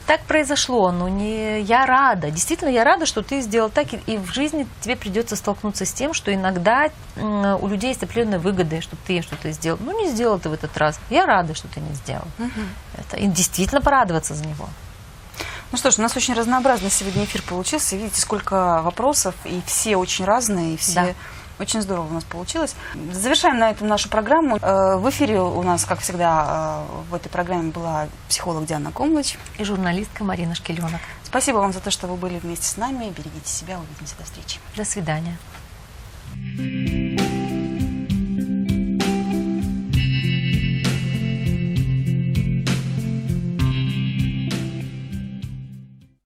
[0.05, 2.31] так произошло, но не я рада.
[2.31, 6.14] Действительно, я рада, что ты сделал так, и, в жизни тебе придется столкнуться с тем,
[6.14, 9.77] что иногда у людей есть определенные выгоды, что ты что-то сделал.
[9.81, 10.99] Ну, не сделал ты в этот раз.
[11.09, 12.27] Я рада, что ты не сделал.
[12.39, 12.61] Угу.
[12.97, 14.69] Это, и действительно порадоваться за него.
[15.73, 17.97] Ну что ж, у нас очень разнообразный сегодня эфир получился.
[17.97, 20.93] Видите, сколько вопросов, и все очень разные, и все...
[20.93, 21.14] Да
[21.59, 22.75] очень здорово у нас получилось.
[23.11, 24.57] Завершаем на этом нашу программу.
[24.57, 29.38] Э, в эфире у нас, как всегда, э, в этой программе была психолог Диана Комлыч.
[29.57, 31.01] И журналистка Марина Шкеленок.
[31.23, 33.05] Спасибо вам за то, что вы были вместе с нами.
[33.09, 33.79] Берегите себя.
[33.79, 34.15] Увидимся.
[34.17, 34.59] До встречи.
[34.75, 35.38] До свидания.